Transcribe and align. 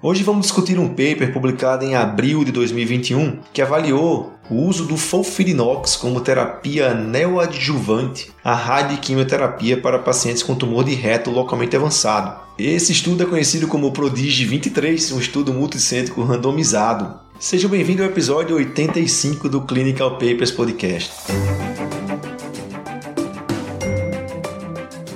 Hoje 0.00 0.22
vamos 0.22 0.46
discutir 0.46 0.78
um 0.78 0.86
paper 0.86 1.32
publicado 1.32 1.84
em 1.84 1.96
abril 1.96 2.44
de 2.44 2.52
2021 2.52 3.40
que 3.52 3.60
avaliou 3.60 4.32
o 4.48 4.54
uso 4.54 4.84
do 4.84 4.96
Folfirinox 4.96 5.96
como 5.96 6.20
terapia 6.20 6.94
neoadjuvante 6.94 8.30
à 8.44 8.54
radioquimioterapia 8.54 9.76
para 9.80 9.98
pacientes 9.98 10.44
com 10.44 10.54
tumor 10.54 10.84
de 10.84 10.94
reto 10.94 11.32
localmente 11.32 11.74
avançado. 11.74 12.40
Esse 12.56 12.92
estudo 12.92 13.24
é 13.24 13.26
conhecido 13.26 13.66
como 13.66 13.90
Prodige 13.90 14.44
23, 14.44 15.10
um 15.10 15.18
estudo 15.18 15.52
multicêntrico 15.52 16.22
randomizado. 16.22 17.18
Seja 17.40 17.66
bem-vindo 17.66 18.04
ao 18.04 18.08
episódio 18.08 18.54
85 18.54 19.48
do 19.48 19.62
Clinical 19.62 20.12
Papers 20.12 20.52
Podcast. 20.52 21.10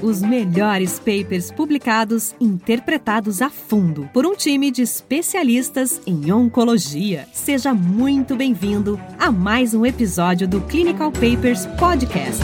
Os 0.02 0.20
melhores 0.20 0.98
papers 0.98 1.52
publicados, 1.52 2.34
interpretados 2.40 3.40
a 3.40 3.48
fundo 3.48 4.10
por 4.12 4.26
um 4.26 4.34
time 4.34 4.68
de 4.68 4.82
especialistas 4.82 6.00
em 6.04 6.32
oncologia. 6.32 7.28
Seja 7.32 7.72
muito 7.72 8.34
bem-vindo 8.34 9.00
a 9.16 9.30
mais 9.30 9.74
um 9.74 9.86
episódio 9.86 10.48
do 10.48 10.60
Clinical 10.62 11.12
Papers 11.12 11.66
Podcast. 11.78 12.42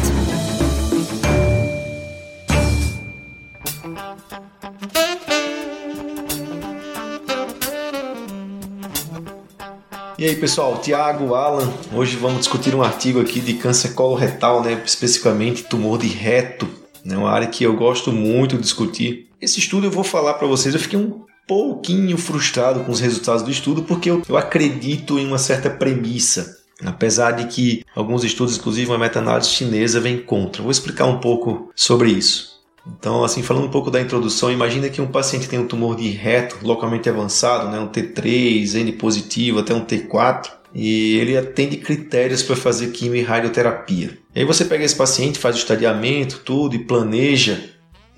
E 10.16 10.24
aí 10.24 10.36
pessoal, 10.36 10.78
Tiago, 10.78 11.34
Alan, 11.34 11.72
hoje 11.92 12.16
vamos 12.16 12.38
discutir 12.38 12.72
um 12.72 12.82
artigo 12.82 13.20
aqui 13.20 13.40
de 13.40 13.54
câncer 13.54 13.94
coloretal, 13.94 14.62
né, 14.62 14.80
especificamente 14.84 15.64
tumor 15.64 15.98
de 15.98 16.06
reto 16.06 16.68
é 17.14 17.18
uma 17.18 17.30
área 17.30 17.48
que 17.48 17.64
eu 17.64 17.74
gosto 17.74 18.12
muito 18.12 18.56
de 18.56 18.62
discutir. 18.62 19.28
Esse 19.40 19.58
estudo 19.58 19.86
eu 19.86 19.90
vou 19.90 20.04
falar 20.04 20.34
para 20.34 20.46
vocês, 20.46 20.74
eu 20.74 20.80
fiquei 20.80 20.98
um 20.98 21.22
pouquinho 21.46 22.18
frustrado 22.18 22.80
com 22.80 22.92
os 22.92 23.00
resultados 23.00 23.42
do 23.42 23.50
estudo 23.50 23.82
porque 23.82 24.10
eu, 24.10 24.22
eu 24.28 24.36
acredito 24.36 25.18
em 25.18 25.26
uma 25.26 25.38
certa 25.38 25.70
premissa. 25.70 26.58
Apesar 26.84 27.32
de 27.32 27.46
que 27.46 27.84
alguns 27.94 28.22
estudos, 28.22 28.56
inclusive 28.56 28.90
uma 28.90 28.98
meta-análise 28.98 29.48
chinesa, 29.48 30.00
vem 30.00 30.18
contra. 30.18 30.62
Vou 30.62 30.70
explicar 30.70 31.06
um 31.06 31.18
pouco 31.18 31.72
sobre 31.74 32.10
isso. 32.10 32.58
Então, 32.86 33.24
assim, 33.24 33.42
falando 33.42 33.66
um 33.66 33.70
pouco 33.70 33.90
da 33.90 34.00
introdução, 34.00 34.50
imagina 34.50 34.88
que 34.88 35.00
um 35.00 35.06
paciente 35.06 35.48
tem 35.48 35.58
um 35.58 35.66
tumor 35.66 35.96
de 35.96 36.08
reto 36.08 36.58
localmente 36.62 37.08
avançado, 37.08 37.68
né, 37.68 37.78
um 37.78 37.88
T3, 37.88 38.74
N 38.76 38.92
positivo, 38.92 39.58
até 39.58 39.74
um 39.74 39.84
T4 39.84 40.57
e 40.74 41.18
ele 41.18 41.36
atende 41.36 41.76
critérios 41.76 42.42
para 42.42 42.56
fazer 42.56 42.88
quimio 42.88 43.20
e 43.20 43.24
radioterapia. 43.24 44.18
E 44.34 44.40
aí 44.40 44.44
você 44.44 44.64
pega 44.64 44.84
esse 44.84 44.96
paciente, 44.96 45.38
faz 45.38 45.56
o 45.56 45.58
estadiamento, 45.58 46.40
tudo 46.44 46.76
e 46.76 46.80
planeja 46.80 47.58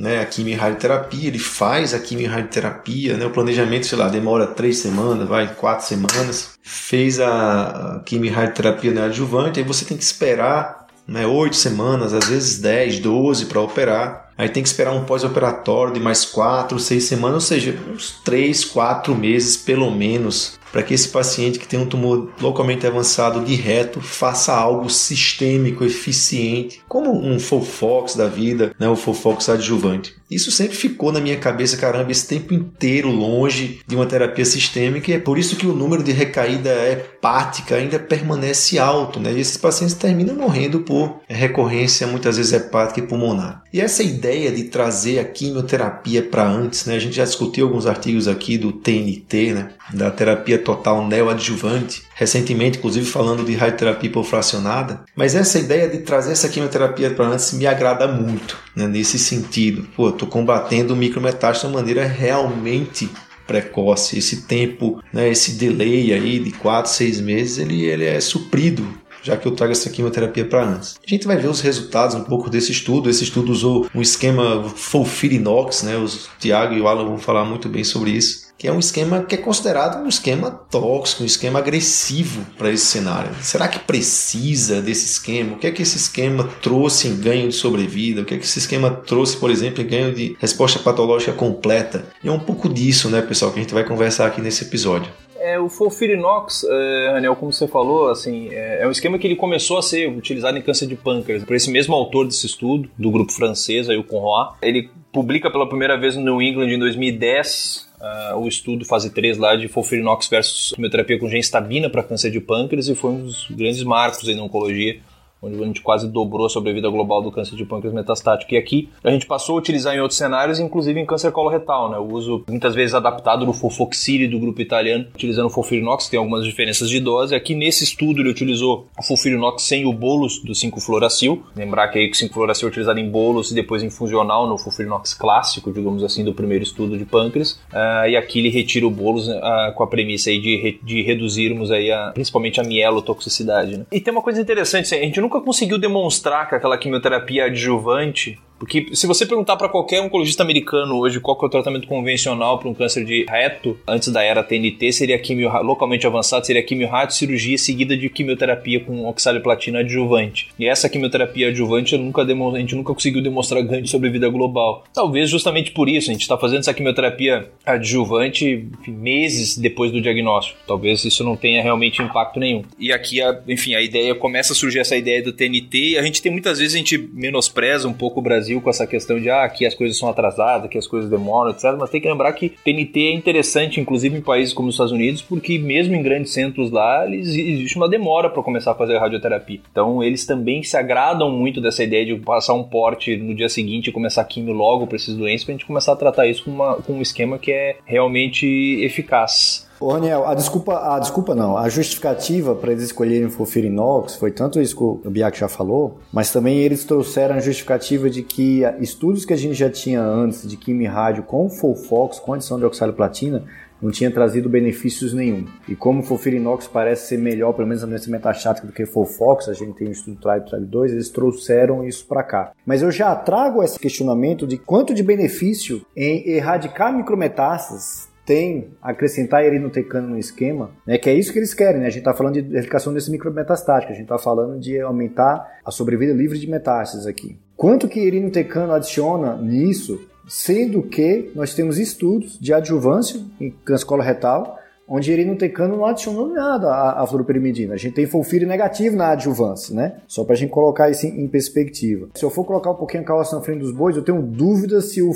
né, 0.01 0.20
a 0.20 0.25
quimio 0.25 0.55
e 0.55 0.56
radioterapia, 0.56 1.28
ele 1.28 1.39
faz 1.39 1.93
a 1.93 1.98
quimio 1.98 2.25
e 2.25 2.28
radioterapia, 2.28 3.19
né, 3.19 3.27
o 3.27 3.31
planejamento, 3.31 3.87
sei 3.87 3.98
lá, 3.98 4.09
demora 4.09 4.47
três 4.47 4.78
semanas, 4.78 5.28
vai, 5.28 5.55
quatro 5.55 5.87
semanas, 5.87 6.55
fez 6.62 7.21
a 7.21 8.03
quimio 8.06 8.31
e 8.31 8.34
radioterapia 8.34 8.93
neoadjuvante, 8.93 9.61
aí 9.61 9.67
você 9.67 9.84
tem 9.84 9.98
que 9.98 10.03
esperar 10.03 10.87
né, 11.06 11.27
oito 11.27 11.56
semanas, 11.56 12.15
às 12.15 12.28
vezes 12.28 12.59
10, 12.61 13.01
12 13.01 13.47
para 13.47 13.61
operar, 13.61 14.31
aí 14.39 14.48
tem 14.48 14.62
que 14.62 14.69
esperar 14.71 14.93
um 14.93 15.05
pós-operatório 15.05 15.93
de 15.93 16.01
mais 16.01 16.25
quatro, 16.25 16.78
seis 16.78 17.05
semanas, 17.05 17.34
ou 17.34 17.41
seja, 17.43 17.78
uns 17.93 18.23
três, 18.25 18.65
quatro 18.65 19.15
meses 19.15 19.56
pelo 19.56 19.91
menos 19.91 20.59
para 20.73 20.83
que 20.83 20.95
esse 20.95 21.09
paciente 21.09 21.59
que 21.59 21.69
tem 21.69 21.79
um 21.79 21.87
tumor 21.87 22.31
localmente 22.41 22.87
avançado 22.87 23.45
de 23.45 23.55
reto 23.55 24.01
faça 24.01 24.55
algo 24.55 24.89
sistêmico, 24.89 25.85
eficiente, 25.85 26.81
como 26.89 27.12
um 27.12 27.39
Fofox 27.39 28.15
da 28.15 28.27
vida, 28.27 28.75
né, 28.79 28.89
o 28.89 28.97
Fofox 28.97 29.49
adjuvante. 29.49 30.21
Isso 30.31 30.53
sempre 30.53 30.77
ficou 30.77 31.11
na 31.11 31.21
minha 31.21 31.37
cabeça, 31.37 31.77
caramba, 31.77 32.12
esse 32.12 32.27
tempo 32.27 32.55
inteiro 32.55 33.11
longe 33.11 33.81
de 33.85 33.97
uma 33.97 34.07
terapia 34.07 34.45
sistêmica 34.45 35.11
e 35.11 35.15
é 35.15 35.19
por 35.19 35.37
isso 35.37 35.57
que 35.57 35.67
o 35.67 35.75
número 35.75 36.05
de 36.05 36.12
recaída 36.12 36.71
hepática 36.89 37.75
ainda 37.75 37.99
permanece 37.99 38.79
alto, 38.79 39.19
né? 39.19 39.33
E 39.33 39.41
esses 39.41 39.57
pacientes 39.57 39.97
terminam 39.97 40.37
morrendo 40.37 40.81
por 40.81 41.21
recorrência 41.29 42.06
muitas 42.06 42.37
vezes 42.37 42.53
hepática 42.53 43.00
e 43.00 43.06
pulmonar. 43.06 43.65
E 43.73 43.81
essa 43.81 44.05
ideia 44.05 44.53
de 44.53 44.65
trazer 44.65 45.19
a 45.19 45.25
quimioterapia 45.25 46.23
para 46.23 46.47
antes, 46.47 46.84
né? 46.84 46.94
A 46.94 47.00
gente 47.00 47.17
já 47.17 47.25
discutiu 47.25 47.67
alguns 47.67 47.87
artigos 47.87 48.28
aqui 48.28 48.56
do 48.56 48.71
TNT, 48.71 49.53
né? 49.53 49.71
Da 49.93 50.12
terapia 50.12 50.59
total 50.60 51.06
neoadjuvante, 51.06 52.03
recentemente, 52.15 52.78
inclusive 52.78 53.06
falando 53.06 53.44
de 53.44 53.54
radioterapia 53.54 54.09
hipofracionada. 54.09 55.04
Mas 55.16 55.34
essa 55.34 55.59
ideia 55.59 55.88
de 55.88 55.98
trazer 55.98 56.32
essa 56.32 56.48
quimioterapia 56.48 57.10
para 57.10 57.26
antes 57.26 57.53
me 57.53 57.66
agrada 57.66 58.06
muito, 58.06 58.56
né? 58.76 58.87
Nesse 58.87 59.19
sentido. 59.19 59.88
Pô, 59.97 60.12
tô 60.12 60.26
combatendo 60.26 60.97
micrometástase 60.97 61.60
de 61.60 61.66
uma 61.66 61.81
maneira 61.81 62.04
realmente 62.04 63.09
precoce. 63.47 64.19
Esse 64.19 64.43
tempo, 64.43 65.03
né, 65.12 65.28
esse 65.28 65.53
delay 65.53 66.12
aí 66.12 66.38
de 66.38 66.53
4, 66.53 66.91
6 66.91 67.20
meses, 67.20 67.59
ele, 67.59 67.84
ele 67.84 68.04
é 68.04 68.20
suprido 68.20 68.87
já 69.22 69.37
que 69.37 69.47
eu 69.47 69.53
trago 69.53 69.72
essa 69.72 69.91
quimioterapia 69.91 70.44
para 70.44 70.65
antes. 70.65 70.99
A 71.06 71.10
gente 71.10 71.26
vai 71.26 71.37
ver 71.37 71.49
os 71.49 71.60
resultados 71.60 72.15
um 72.15 72.25
pouco 72.25 72.49
desse 72.49 72.72
estudo. 72.72 73.10
Esse 73.10 73.25
estudo 73.25 73.53
usou 73.53 73.87
um 73.94 74.00
esquema 74.00 74.65
Folfirinox, 74.69 75.82
né? 75.82 75.97
Os 75.99 76.28
Tiago 76.38 76.75
e 76.75 76.81
o 76.81 76.88
Alan 76.88 77.04
vão 77.04 77.19
falar 77.19 77.44
muito 77.44 77.69
bem 77.69 77.84
sobre 77.84 78.12
isso 78.12 78.50
que 78.60 78.69
é 78.69 78.72
um 78.72 78.78
esquema 78.78 79.22
que 79.22 79.34
é 79.34 79.38
considerado 79.38 80.04
um 80.04 80.06
esquema 80.06 80.50
tóxico, 80.50 81.22
um 81.22 81.26
esquema 81.26 81.60
agressivo 81.60 82.44
para 82.59 82.71
esse 82.71 82.84
cenário. 82.84 83.34
Será 83.41 83.66
que 83.66 83.78
precisa 83.78 84.82
desse 84.82 85.06
esquema? 85.06 85.54
O 85.54 85.59
que 85.59 85.66
é 85.66 85.71
que 85.71 85.81
esse 85.81 85.97
esquema 85.97 86.47
trouxe 86.60 87.09
em 87.09 87.19
ganho 87.19 87.49
de 87.49 87.54
sobrevida? 87.54 88.20
O 88.20 88.25
que 88.26 88.34
é 88.34 88.37
que 88.37 88.44
esse 88.44 88.59
esquema 88.59 88.91
trouxe, 88.91 89.38
por 89.38 89.50
exemplo, 89.50 89.82
em 89.82 89.87
ganho 89.87 90.12
de 90.12 90.37
resposta 90.38 90.78
patológica 90.78 91.32
completa? 91.32 92.04
E 92.22 92.28
é 92.28 92.31
um 92.31 92.38
pouco 92.38 92.69
disso, 92.69 93.09
né, 93.09 93.22
pessoal, 93.22 93.50
que 93.50 93.60
a 93.60 93.62
gente 93.62 93.72
vai 93.72 93.82
conversar 93.82 94.26
aqui 94.26 94.43
nesse 94.43 94.65
episódio. 94.65 95.10
É, 95.38 95.59
o 95.59 95.70
Folfirinox, 95.70 96.65
é, 96.69 97.15
Anel, 97.16 97.37
como 97.37 97.50
você 97.50 97.66
falou, 97.66 98.10
assim, 98.10 98.50
é, 98.50 98.82
é, 98.82 98.87
um 98.87 98.91
esquema 98.91 99.19
que 99.19 99.26
ele 99.26 99.37
começou 99.37 99.78
a 99.78 99.82
ser 99.82 100.06
utilizado 100.06 100.59
em 100.59 100.60
câncer 100.60 100.87
de 100.87 100.97
pâncreas. 100.97 101.44
Por 101.44 101.56
esse 101.56 101.70
mesmo 101.70 101.94
autor 101.94 102.26
desse 102.26 102.44
estudo, 102.44 102.91
do 102.99 103.10
grupo 103.10 103.32
francês, 103.32 103.88
aí, 103.88 103.97
o 103.97 104.04
Conroy, 104.04 104.50
ele 104.60 104.91
publica 105.10 105.50
pela 105.50 105.66
primeira 105.66 105.99
vez 105.99 106.15
no 106.15 106.22
New 106.22 106.43
England 106.43 106.69
em 106.69 106.78
2010 106.78 107.88
uh, 108.00 108.37
o 108.37 108.49
estudo 108.49 108.84
fase 108.84 109.11
3 109.11 109.38
lá 109.38 109.56
de 109.56 109.69
Folfirinox 109.69 110.28
versus 110.28 110.72
quimioterapia 110.72 111.19
com 111.19 111.28
genestabina 111.28 111.88
para 111.91 112.03
câncer 112.03 112.31
de 112.31 112.41
pâncreas 112.41 112.88
e 112.88 112.94
foi 112.94 113.11
um 113.12 113.25
dos 113.25 113.47
grandes 113.50 113.83
marcos 113.83 114.28
aí 114.28 114.34
na 114.34 114.43
oncologia 114.43 115.00
onde 115.43 115.62
a 115.62 115.67
gente 115.67 115.81
quase 115.83 116.09
dobrou 116.09 116.47
a 116.47 116.51
sobrevida 116.51 116.89
global 116.89 117.23
do 117.23 117.33
câncer 117.33 117.56
de 117.56 117.65
pâncreas 117.65 117.95
metastático. 117.95 118.53
E 118.55 118.56
aqui 118.56 118.89
a 119.03 119.11
gente 119.11 119.27
passou 119.27 119.56
a 119.56 119.59
utilizar 119.59 119.95
em 119.95 120.01
outros 120.01 120.19
cenários, 120.19 120.59
inclusive 120.59 120.99
em 120.99 121.06
câncer 121.06 121.33
coloretal, 121.33 121.91
né? 121.91 121.99
O 121.99 122.12
uso 122.12 122.45
muitas 122.49 122.75
vezes 122.75 122.95
adaptado 122.95 123.47
do 123.47 123.53
Fofoxile 123.53 124.29
do 124.29 124.39
grupo 124.39 124.61
italiano, 124.61 125.06
utilizando 125.15 125.47
o 125.47 125.71
tem 126.11 126.19
algumas 126.19 126.45
diferenças 126.45 126.89
de 126.89 126.99
dose. 126.99 127.34
Aqui 127.34 127.55
nesse 127.55 127.84
estudo 127.84 128.21
ele 128.21 128.31
utilizou 128.31 128.89
o 128.99 129.03
Folfirinox 129.03 129.62
sem 129.62 129.87
o 129.87 129.93
bolus 129.93 130.43
do 130.43 130.53
5-fluoracil. 130.53 131.43
Lembrar 131.55 131.89
que 131.89 131.99
aí 131.99 132.09
o 132.09 132.12
5-fluoracil 132.12 132.65
é 132.65 132.69
utilizado 132.69 132.99
em 132.99 133.09
bolus 133.09 133.50
e 133.50 133.55
depois 133.55 133.83
em 133.83 133.91
funcional 133.91 134.49
no 134.49 134.59
Folfirinox 134.59 135.15
clássico, 135.15 135.73
digamos 135.73 136.03
assim, 136.03 136.25
do 136.25 136.34
primeiro 136.34 136.65
estudo 136.65 136.99
de 136.99 137.05
pâncreas. 137.05 137.53
Uh, 137.73 138.09
e 138.09 138.17
aqui 138.17 138.41
ele 138.41 138.50
retira 138.50 138.87
o 138.87 138.91
bolus 138.91 139.29
uh, 139.29 139.73
com 139.75 139.83
a 139.83 139.87
premissa 139.87 140.31
aí 140.31 140.41
de, 140.41 140.56
re 140.56 140.81
de 140.83 141.03
reduzirmos 141.03 141.71
aí 141.71 141.91
a, 141.91 142.11
principalmente 142.12 142.61
a 142.61 142.65
mielotoxicidade. 142.65 143.77
Né? 143.79 143.87
E 143.93 144.00
tem 144.00 144.12
uma 144.12 144.23
coisa 144.23 144.41
interessante, 144.41 144.87
assim, 144.87 144.97
a 144.97 145.05
gente 145.05 145.21
não 145.21 145.29
nunca 145.31 145.41
conseguiu 145.41 145.79
demonstrar 145.79 146.49
que 146.49 146.57
aquela 146.57 146.77
quimioterapia 146.77 147.45
adjuvante 147.45 148.37
porque 148.60 148.88
se 148.93 149.06
você 149.06 149.25
perguntar 149.25 149.56
para 149.56 149.71
qualquer 149.71 150.03
oncologista 150.03 150.43
americano 150.43 150.98
hoje 150.98 151.19
qual 151.19 151.37
é 151.43 151.47
o 151.47 151.48
tratamento 151.48 151.88
convencional 151.88 152.59
para 152.59 152.69
um 152.69 152.75
câncer 152.75 153.06
de 153.06 153.25
reto, 153.26 153.78
antes 153.88 154.10
da 154.10 154.22
era 154.22 154.44
TNT, 154.44 154.93
seria 154.93 155.19
quimio 155.19 155.50
localmente 155.62 156.06
avançado, 156.06 156.44
seria 156.44 156.62
quimio 156.62 156.91
cirurgia 157.09 157.56
seguida 157.56 157.97
de 157.97 158.10
quimioterapia 158.10 158.81
com 158.81 159.06
oxaliplatina 159.06 159.78
adjuvante. 159.78 160.49
E 160.59 160.66
essa 160.66 160.91
quimioterapia 160.91 161.49
adjuvante 161.49 161.97
nunca 161.97 162.20
a 162.20 162.59
gente 162.59 162.75
nunca 162.75 162.93
conseguiu 162.93 163.22
demonstrar 163.22 163.62
ganho 163.62 163.82
de 163.82 163.88
sobrevida 163.88 164.28
global. 164.28 164.84
Talvez 164.93 165.31
justamente 165.31 165.70
por 165.70 165.88
isso, 165.88 166.10
a 166.10 166.12
gente 166.12 166.22
está 166.22 166.37
fazendo 166.37 166.60
essa 166.60 166.75
quimioterapia 166.75 167.50
adjuvante 167.65 168.69
meses 168.87 169.56
depois 169.56 169.91
do 169.91 170.02
diagnóstico. 170.02 170.58
Talvez 170.67 171.02
isso 171.06 171.25
não 171.25 171.35
tenha 171.35 171.62
realmente 171.62 172.02
impacto 172.02 172.38
nenhum. 172.38 172.62
E 172.79 172.93
aqui, 172.93 173.23
a, 173.23 173.40
enfim, 173.49 173.75
a 173.75 173.81
ideia 173.81 174.14
começa 174.14 174.52
a 174.52 174.56
surgir 174.56 174.81
essa 174.81 174.96
ideia 174.96 175.23
do 175.23 175.32
TNT 175.32 175.93
e 175.93 175.99
a 175.99 176.02
gente 176.02 176.20
tem 176.20 176.31
muitas 176.31 176.58
vezes 176.58 176.75
a 176.75 176.79
gente 176.79 176.99
menospreza 177.14 177.88
um 177.88 177.94
pouco 177.94 178.20
o 178.20 178.23
Brasil 178.23 178.50
Brasil 178.50 178.61
com 178.61 178.70
essa 178.70 178.87
questão 178.87 179.20
de 179.20 179.31
ah, 179.31 179.44
aqui 179.44 179.64
as 179.64 179.75
coisas 179.75 179.97
são 179.97 180.08
atrasadas, 180.08 180.69
que 180.69 180.79
as 180.79 180.87
coisas 180.87 181.08
demoram, 181.08 181.50
etc. 181.50 181.76
Mas 181.79 181.91
tem 181.91 182.00
que 182.00 182.08
lembrar 182.08 182.32
que 182.32 182.50
TNT 182.64 183.08
é 183.08 183.14
interessante, 183.14 183.81
inclusive 183.81 184.17
em 184.17 184.20
países 184.20 184.52
como 184.52 184.69
os 184.69 184.75
Estados 184.75 184.93
Unidos, 184.93 185.23
porque 185.23 185.58
mesmo 185.58 185.94
em 185.94 186.02
grandes 186.02 186.32
centros 186.32 186.70
lá, 186.70 187.08
existe 187.08 187.76
uma 187.76 187.88
demora 187.88 188.29
para 188.29 188.43
começar 188.43 188.73
a 188.73 188.75
fazer 188.75 188.99
radioterapia. 188.99 189.61
Então 189.70 190.02
eles 190.02 190.26
também 190.26 190.62
se 190.62 190.76
agradam 190.76 191.31
muito 191.31 191.61
dessa 191.61 191.85
ideia 191.85 192.05
de 192.05 192.17
passar 192.17 192.55
um 192.55 192.64
porte 192.64 193.17
no 193.17 193.35
dia 193.35 193.49
seguinte 193.49 193.88
e 193.88 193.93
começar 193.93 194.25
químio 194.25 194.52
logo 194.52 194.87
para 194.87 194.97
esses 194.97 195.14
doentes, 195.14 195.44
para 195.44 195.52
a 195.52 195.56
gente 195.56 195.67
começar 195.67 195.93
a 195.93 195.97
tratar 195.97 196.26
isso 196.26 196.44
com, 196.44 196.50
uma, 196.50 196.75
com 196.76 196.94
um 196.94 197.02
esquema 197.02 197.38
que 197.38 197.52
é 197.52 197.76
realmente 197.85 198.47
eficaz. 198.82 199.69
Ô, 199.81 199.93
Raniel, 199.93 200.27
a 200.27 200.35
desculpa, 200.35 200.94
a 200.94 200.99
desculpa 200.99 201.35
não, 201.35 201.56
a 201.56 201.67
justificativa 201.71 202.55
para 202.55 202.71
eles 202.71 202.85
escolherem 202.85 203.25
o 203.25 203.31
Fofirinox 203.31 204.15
foi 204.17 204.31
tanto 204.31 204.61
isso 204.61 204.77
que 204.77 204.82
o 204.82 205.11
Biak 205.11 205.38
já 205.38 205.49
falou, 205.49 205.99
mas 206.12 206.31
também 206.31 206.59
eles 206.59 206.85
trouxeram 206.85 207.37
a 207.37 207.41
justificativa 207.41 208.11
de 208.11 208.23
que 208.23 208.61
estudos 208.79 209.25
que 209.25 209.32
a 209.32 209.37
gente 209.38 209.55
já 209.55 209.71
tinha 209.71 210.03
antes 210.03 210.47
de 210.47 210.59
química 210.59 210.91
rádio 210.91 211.23
com 211.23 211.49
Fofox, 211.49 212.19
com 212.19 212.35
adição 212.35 212.59
de 212.59 212.67
oxalio 212.67 212.94
platina, 212.94 213.43
não 213.81 213.91
tinha 213.91 214.11
trazido 214.11 214.50
benefícios 214.50 215.15
nenhum. 215.15 215.47
E 215.67 215.75
como 215.75 216.00
o 216.00 216.03
Fofirinox 216.03 216.69
parece 216.69 217.09
ser 217.09 217.19
melhor, 217.19 217.55
pelo 217.55 217.67
menos 217.67 217.83
na 217.83 217.88
doença 217.88 218.11
metastática, 218.11 218.67
do 218.67 218.75
que 218.75 218.85
Fofox, 218.85 219.49
a 219.49 219.55
gente 219.55 219.73
tem 219.79 219.88
um 219.88 219.93
estudo 219.93 220.21
Tribe 220.21 220.44
Tribe 220.44 220.67
2, 220.67 220.93
eles 220.93 221.09
trouxeram 221.09 221.83
isso 221.87 222.06
para 222.06 222.23
cá. 222.23 222.53
Mas 222.67 222.83
eu 222.83 222.91
já 222.91 223.17
trago 223.17 223.62
esse 223.62 223.79
questionamento 223.79 224.47
de 224.47 224.59
quanto 224.59 224.93
de 224.93 225.03
benefício 225.03 225.81
em 225.97 226.29
erradicar 226.29 226.94
micrometástases 226.94 228.10
tem 228.31 228.69
acrescentar 228.81 229.44
erinotecano 229.44 230.11
no 230.11 230.17
esquema, 230.17 230.71
né, 230.87 230.97
que 230.97 231.11
é 231.11 231.15
isso 231.15 231.32
que 231.32 231.38
eles 231.41 231.53
querem, 231.53 231.81
né? 231.81 231.88
A 231.88 231.91
gente 231.91 231.99
está 231.99 232.15
falando 232.15 232.41
de 232.41 232.55
erradicação 232.55 232.94
desse 232.94 233.11
micrometastático, 233.11 233.91
a 233.91 233.94
gente 233.97 234.05
está 234.05 234.19
falando 234.19 234.61
de 234.61 234.81
aumentar 234.81 235.59
a 235.65 235.71
sobrevida 235.73 236.12
livre 236.12 236.38
de 236.38 236.49
metástases 236.49 237.09
aqui. 237.09 237.37
Quanto 237.56 237.88
que 237.88 237.99
erinotecano 237.99 238.73
adiciona 238.73 239.37
nisso 239.37 240.00
sendo 240.29 240.81
que 240.85 241.32
nós 241.35 241.55
temos 241.55 241.77
estudos 241.77 242.38
de 242.38 242.55
adjuvância 242.55 243.21
em 243.41 243.50
câncer 243.50 243.85
coloretal, 243.85 244.61
onde 244.90 245.12
erinotecano 245.12 245.76
não 245.76 245.87
adicionou 245.87 246.26
nada 246.26 246.66
à, 246.69 247.00
à 247.00 247.06
fluoroperimidina. 247.06 247.75
A 247.75 247.76
gente 247.76 247.94
tem 247.94 248.06
fulfire 248.06 248.44
negativo 248.44 248.96
na 248.96 249.12
adjuvância, 249.12 249.72
né? 249.72 249.98
Só 250.08 250.25
para 250.25 250.34
a 250.34 250.37
gente 250.37 250.50
colocar 250.50 250.90
isso 250.90 251.06
em, 251.06 251.22
em, 251.22 251.28
perspectiva. 251.28 252.08
Se 252.14 252.25
eu 252.25 252.31
for 252.31 252.44
colocar 252.44 252.72
um 252.72 252.75
pouquinho 252.75 253.04
a 253.04 253.06
calça 253.06 253.37
na 253.37 253.42
frente 253.42 253.60
dos 253.60 253.70
bois, 253.70 253.96
eu 253.96 254.02
tenho 254.02 254.20
dúvida 254.20 254.81
se 254.81 255.00
o 255.00 255.12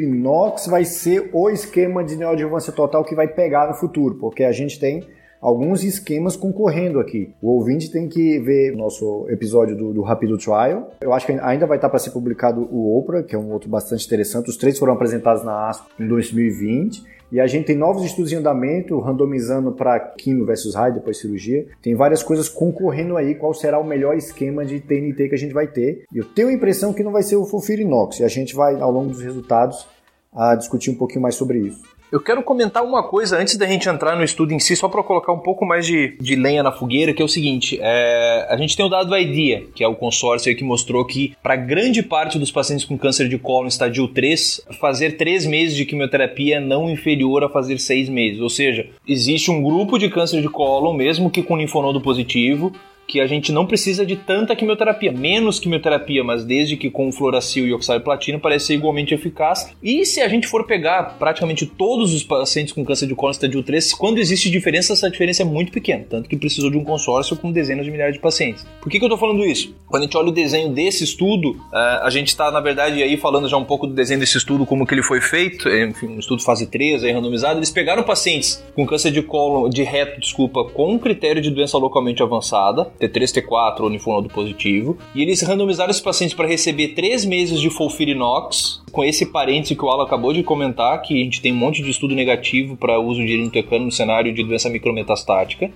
inox 0.00 0.66
vai 0.66 0.84
ser 0.84 1.28
o 1.32 1.50
esquema 1.50 2.02
de 2.02 2.16
neoadjuvância 2.16 2.72
total 2.72 3.04
que 3.04 3.14
vai 3.14 3.28
pegar 3.28 3.68
no 3.68 3.74
futuro, 3.74 4.14
porque 4.14 4.44
a 4.44 4.52
gente 4.52 4.80
tem 4.80 5.06
alguns 5.40 5.84
esquemas 5.84 6.36
concorrendo 6.36 6.98
aqui. 6.98 7.32
O 7.40 7.50
ouvinte 7.50 7.90
tem 7.90 8.08
que 8.08 8.38
ver 8.40 8.74
nosso 8.74 9.26
episódio 9.28 9.76
do, 9.76 9.92
do 9.92 10.02
Rapido 10.02 10.38
Trial. 10.38 10.90
Eu 11.00 11.12
acho 11.12 11.26
que 11.26 11.32
ainda 11.32 11.66
vai 11.66 11.76
estar 11.76 11.88
para 11.88 11.98
ser 11.98 12.10
publicado 12.10 12.62
o 12.70 12.98
Oprah, 12.98 13.22
que 13.22 13.34
é 13.34 13.38
um 13.38 13.52
outro 13.52 13.68
bastante 13.68 14.06
interessante. 14.06 14.48
Os 14.48 14.56
três 14.56 14.78
foram 14.78 14.94
apresentados 14.94 15.44
na 15.44 15.68
ASCO 15.68 15.86
em 16.00 16.06
2020. 16.06 17.17
E 17.30 17.38
a 17.38 17.46
gente 17.46 17.66
tem 17.66 17.76
novos 17.76 18.04
estudos 18.04 18.32
em 18.32 18.36
andamento, 18.36 18.98
randomizando 19.00 19.72
para 19.72 20.00
quimio 20.00 20.46
versus 20.46 20.74
raio, 20.74 20.94
depois 20.94 21.18
cirurgia. 21.18 21.66
Tem 21.82 21.94
várias 21.94 22.22
coisas 22.22 22.48
concorrendo 22.48 23.16
aí, 23.16 23.34
qual 23.34 23.52
será 23.52 23.78
o 23.78 23.84
melhor 23.84 24.16
esquema 24.16 24.64
de 24.64 24.80
TNT 24.80 25.28
que 25.28 25.34
a 25.34 25.38
gente 25.38 25.52
vai 25.52 25.66
ter. 25.66 26.04
Eu 26.14 26.24
tenho 26.24 26.48
a 26.48 26.52
impressão 26.52 26.92
que 26.92 27.02
não 27.02 27.12
vai 27.12 27.22
ser 27.22 27.36
o 27.36 27.44
Fulfirinox, 27.44 28.20
e 28.20 28.24
a 28.24 28.28
gente 28.28 28.54
vai, 28.54 28.80
ao 28.80 28.90
longo 28.90 29.10
dos 29.10 29.20
resultados, 29.20 29.86
a 30.32 30.54
discutir 30.54 30.90
um 30.90 30.94
pouquinho 30.94 31.20
mais 31.20 31.34
sobre 31.34 31.58
isso. 31.58 31.97
Eu 32.10 32.20
quero 32.20 32.42
comentar 32.42 32.82
uma 32.82 33.02
coisa 33.02 33.36
antes 33.38 33.56
da 33.56 33.66
gente 33.66 33.86
entrar 33.86 34.16
no 34.16 34.24
estudo 34.24 34.54
em 34.54 34.58
si, 34.58 34.74
só 34.74 34.88
para 34.88 35.02
colocar 35.02 35.30
um 35.30 35.40
pouco 35.40 35.66
mais 35.66 35.86
de, 35.86 36.16
de 36.18 36.36
lenha 36.36 36.62
na 36.62 36.72
fogueira, 36.72 37.12
que 37.12 37.20
é 37.20 37.24
o 37.24 37.28
seguinte: 37.28 37.78
é, 37.82 38.46
a 38.48 38.56
gente 38.56 38.74
tem 38.74 38.84
o 38.84 38.88
dado 38.88 39.14
IDEA, 39.14 39.64
que 39.74 39.84
é 39.84 39.88
o 39.88 39.94
consórcio 39.94 40.54
que 40.56 40.64
mostrou 40.64 41.04
que, 41.04 41.34
para 41.42 41.54
grande 41.54 42.02
parte 42.02 42.38
dos 42.38 42.50
pacientes 42.50 42.86
com 42.86 42.96
câncer 42.96 43.28
de 43.28 43.36
colo 43.36 43.68
estádio 43.68 44.08
3, 44.08 44.66
fazer 44.80 45.18
três 45.18 45.44
meses 45.44 45.76
de 45.76 45.84
quimioterapia 45.84 46.56
é 46.56 46.60
não 46.60 46.88
inferior 46.88 47.44
a 47.44 47.48
fazer 47.48 47.78
seis 47.78 48.08
meses. 48.08 48.40
Ou 48.40 48.48
seja, 48.48 48.88
existe 49.06 49.50
um 49.50 49.62
grupo 49.62 49.98
de 49.98 50.08
câncer 50.08 50.40
de 50.40 50.48
colo, 50.48 50.94
mesmo 50.94 51.30
que 51.30 51.42
com 51.42 51.58
linfonodo 51.58 52.00
positivo, 52.00 52.72
que 53.08 53.20
a 53.20 53.26
gente 53.26 53.50
não 53.50 53.66
precisa 53.66 54.04
de 54.04 54.16
tanta 54.16 54.54
quimioterapia, 54.54 55.10
menos 55.10 55.58
quimioterapia, 55.58 56.22
mas 56.22 56.44
desde 56.44 56.76
que 56.76 56.90
com 56.90 57.10
fluoracil 57.10 57.66
e 57.66 57.72
oxaliplatina 57.72 58.38
parece 58.38 58.66
ser 58.66 58.74
igualmente 58.74 59.14
eficaz. 59.14 59.74
E 59.82 60.04
se 60.04 60.20
a 60.20 60.28
gente 60.28 60.46
for 60.46 60.66
pegar 60.66 61.16
praticamente 61.18 61.64
todos 61.64 62.12
os 62.12 62.22
pacientes 62.22 62.74
com 62.74 62.84
câncer 62.84 63.06
de 63.06 63.14
cólon 63.14 63.30
estadio 63.30 63.62
3, 63.62 63.94
quando 63.94 64.18
existe 64.18 64.50
diferença, 64.50 64.92
essa 64.92 65.10
diferença 65.10 65.40
é 65.40 65.44
muito 65.46 65.72
pequena, 65.72 66.04
tanto 66.08 66.28
que 66.28 66.36
precisou 66.36 66.70
de 66.70 66.76
um 66.76 66.84
consórcio 66.84 67.34
com 67.34 67.50
dezenas 67.50 67.86
de 67.86 67.90
milhares 67.90 68.14
de 68.14 68.20
pacientes. 68.20 68.66
Por 68.82 68.90
que, 68.90 68.98
que 68.98 69.04
eu 69.04 69.08
estou 69.08 69.18
falando 69.18 69.42
isso? 69.42 69.74
Quando 69.86 70.02
a 70.02 70.04
gente 70.04 70.16
olha 70.18 70.28
o 70.28 70.32
desenho 70.32 70.68
desse 70.74 71.02
estudo, 71.02 71.56
eh, 71.72 72.00
a 72.02 72.10
gente 72.10 72.28
está, 72.28 72.50
na 72.50 72.60
verdade, 72.60 73.02
aí 73.02 73.16
falando 73.16 73.48
já 73.48 73.56
um 73.56 73.64
pouco 73.64 73.86
do 73.86 73.94
desenho 73.94 74.20
desse 74.20 74.36
estudo, 74.36 74.66
como 74.66 74.86
que 74.86 74.92
ele 74.92 75.02
foi 75.02 75.22
feito, 75.22 75.66
enfim, 75.66 76.08
um 76.08 76.18
estudo 76.18 76.42
fase 76.42 76.66
3, 76.66 77.04
aí 77.04 77.12
randomizado, 77.12 77.58
eles 77.58 77.70
pegaram 77.70 78.02
pacientes 78.02 78.62
com 78.74 78.84
câncer 78.84 79.10
de 79.10 79.22
cólon, 79.22 79.70
de 79.70 79.82
reto, 79.82 80.20
desculpa, 80.20 80.64
com 80.64 80.98
critério 80.98 81.40
de 81.40 81.50
doença 81.50 81.78
localmente 81.78 82.22
avançada, 82.22 82.90
T3, 83.00 83.42
T4 83.42 83.80
ou 83.80 83.88
linfonodo 83.88 84.28
positivo. 84.28 84.98
E 85.14 85.22
eles 85.22 85.40
randomizaram 85.42 85.90
esses 85.90 86.02
pacientes 86.02 86.34
para 86.34 86.48
receber 86.48 86.88
3 86.88 87.24
meses 87.24 87.60
de 87.60 87.70
Folfirinox, 87.70 88.82
com 88.90 89.04
esse 89.04 89.26
parêntese 89.26 89.76
que 89.76 89.84
o 89.84 89.88
Alan 89.88 90.04
acabou 90.04 90.32
de 90.32 90.42
comentar, 90.42 91.00
que 91.02 91.20
a 91.20 91.24
gente 91.24 91.40
tem 91.40 91.52
um 91.52 91.56
monte 91.56 91.82
de 91.82 91.90
estudo 91.90 92.14
negativo 92.14 92.76
para 92.76 92.98
uso 92.98 93.24
de 93.24 93.32
irinotecano 93.32 93.86
no 93.86 93.92
cenário 93.92 94.34
de 94.34 94.42
doença 94.42 94.68
micrometastática. 94.68 95.70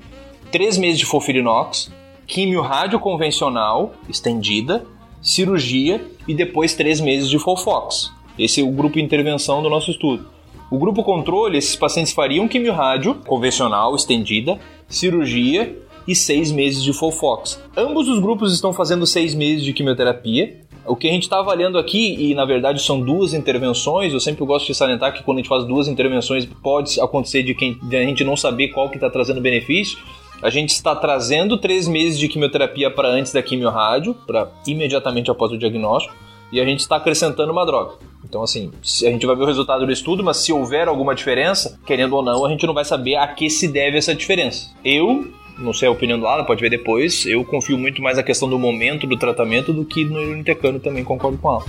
3 0.50 0.78
meses 0.78 0.98
de 0.98 1.06
Folfirinox, 1.06 1.92
químio 2.26 2.60
radioconvencional 2.60 3.94
estendida, 4.08 4.84
cirurgia 5.20 6.04
e 6.26 6.34
depois 6.34 6.74
3 6.74 7.00
meses 7.00 7.30
de 7.30 7.38
Folfox. 7.38 8.10
Esse 8.38 8.60
é 8.60 8.64
o 8.64 8.70
grupo 8.72 8.98
intervenção 8.98 9.62
do 9.62 9.70
nosso 9.70 9.90
estudo. 9.90 10.26
O 10.70 10.78
grupo 10.78 11.02
controle, 11.04 11.58
esses 11.58 11.76
pacientes 11.76 12.14
fariam 12.14 12.48
quimio 12.48 12.72
rádio 12.72 13.14
convencional 13.26 13.94
estendida, 13.94 14.58
cirurgia 14.88 15.76
e 16.06 16.14
seis 16.14 16.50
meses 16.50 16.82
de 16.82 16.92
Fofox. 16.92 17.60
Ambos 17.76 18.08
os 18.08 18.18
grupos 18.18 18.52
estão 18.52 18.72
fazendo 18.72 19.06
seis 19.06 19.34
meses 19.34 19.64
de 19.64 19.72
quimioterapia. 19.72 20.60
O 20.84 20.96
que 20.96 21.08
a 21.08 21.12
gente 21.12 21.22
está 21.22 21.38
avaliando 21.38 21.78
aqui, 21.78 22.16
e 22.18 22.34
na 22.34 22.44
verdade 22.44 22.82
são 22.82 23.00
duas 23.00 23.34
intervenções, 23.34 24.12
eu 24.12 24.18
sempre 24.18 24.44
gosto 24.44 24.66
de 24.66 24.74
salientar 24.74 25.14
que 25.14 25.22
quando 25.22 25.38
a 25.38 25.40
gente 25.40 25.48
faz 25.48 25.64
duas 25.64 25.86
intervenções 25.86 26.44
pode 26.44 27.00
acontecer 27.00 27.44
de, 27.44 27.54
quem, 27.54 27.78
de 27.82 27.96
a 27.96 28.02
gente 28.02 28.24
não 28.24 28.36
saber 28.36 28.68
qual 28.68 28.88
que 28.88 28.96
está 28.96 29.08
trazendo 29.08 29.40
benefício. 29.40 29.98
A 30.42 30.50
gente 30.50 30.70
está 30.70 30.96
trazendo 30.96 31.56
três 31.56 31.86
meses 31.86 32.18
de 32.18 32.26
quimioterapia 32.26 32.90
para 32.90 33.08
antes 33.08 33.32
da 33.32 33.40
quimio-rádio, 33.40 34.12
para 34.26 34.50
imediatamente 34.66 35.30
após 35.30 35.52
o 35.52 35.58
diagnóstico, 35.58 36.16
e 36.50 36.60
a 36.60 36.64
gente 36.64 36.80
está 36.80 36.96
acrescentando 36.96 37.52
uma 37.52 37.64
droga. 37.64 37.94
Então, 38.24 38.42
assim, 38.42 38.72
a 38.82 39.10
gente 39.10 39.24
vai 39.24 39.36
ver 39.36 39.42
o 39.42 39.46
resultado 39.46 39.86
do 39.86 39.92
estudo, 39.92 40.24
mas 40.24 40.38
se 40.38 40.52
houver 40.52 40.88
alguma 40.88 41.14
diferença, 41.14 41.78
querendo 41.86 42.16
ou 42.16 42.22
não, 42.24 42.44
a 42.44 42.48
gente 42.48 42.66
não 42.66 42.74
vai 42.74 42.84
saber 42.84 43.14
a 43.14 43.28
que 43.28 43.48
se 43.48 43.68
deve 43.68 43.98
essa 43.98 44.14
diferença. 44.14 44.70
Eu 44.84 45.32
não 45.58 45.72
sei 45.72 45.88
a 45.88 45.90
opinião 45.90 46.18
do 46.18 46.26
Alan, 46.26 46.44
pode 46.44 46.60
ver 46.60 46.70
depois. 46.70 47.26
Eu 47.26 47.44
confio 47.44 47.78
muito 47.78 48.02
mais 48.02 48.16
na 48.16 48.22
questão 48.22 48.48
do 48.48 48.58
momento 48.58 49.06
do 49.06 49.16
tratamento 49.16 49.72
do 49.72 49.84
que 49.84 50.04
no 50.04 50.20
Unitecano 50.20 50.80
também, 50.80 51.04
concordo 51.04 51.38
com 51.38 51.50
ela. 51.50 51.64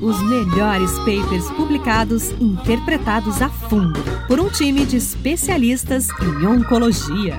Os 0.00 0.20
melhores 0.28 0.90
papers 0.98 1.50
publicados 1.52 2.30
e 2.32 2.44
interpretados 2.44 3.40
a 3.40 3.48
fundo 3.48 4.00
por 4.26 4.38
um 4.40 4.50
time 4.50 4.84
de 4.84 4.96
especialistas 4.96 6.08
em 6.20 6.46
oncologia. 6.46 7.38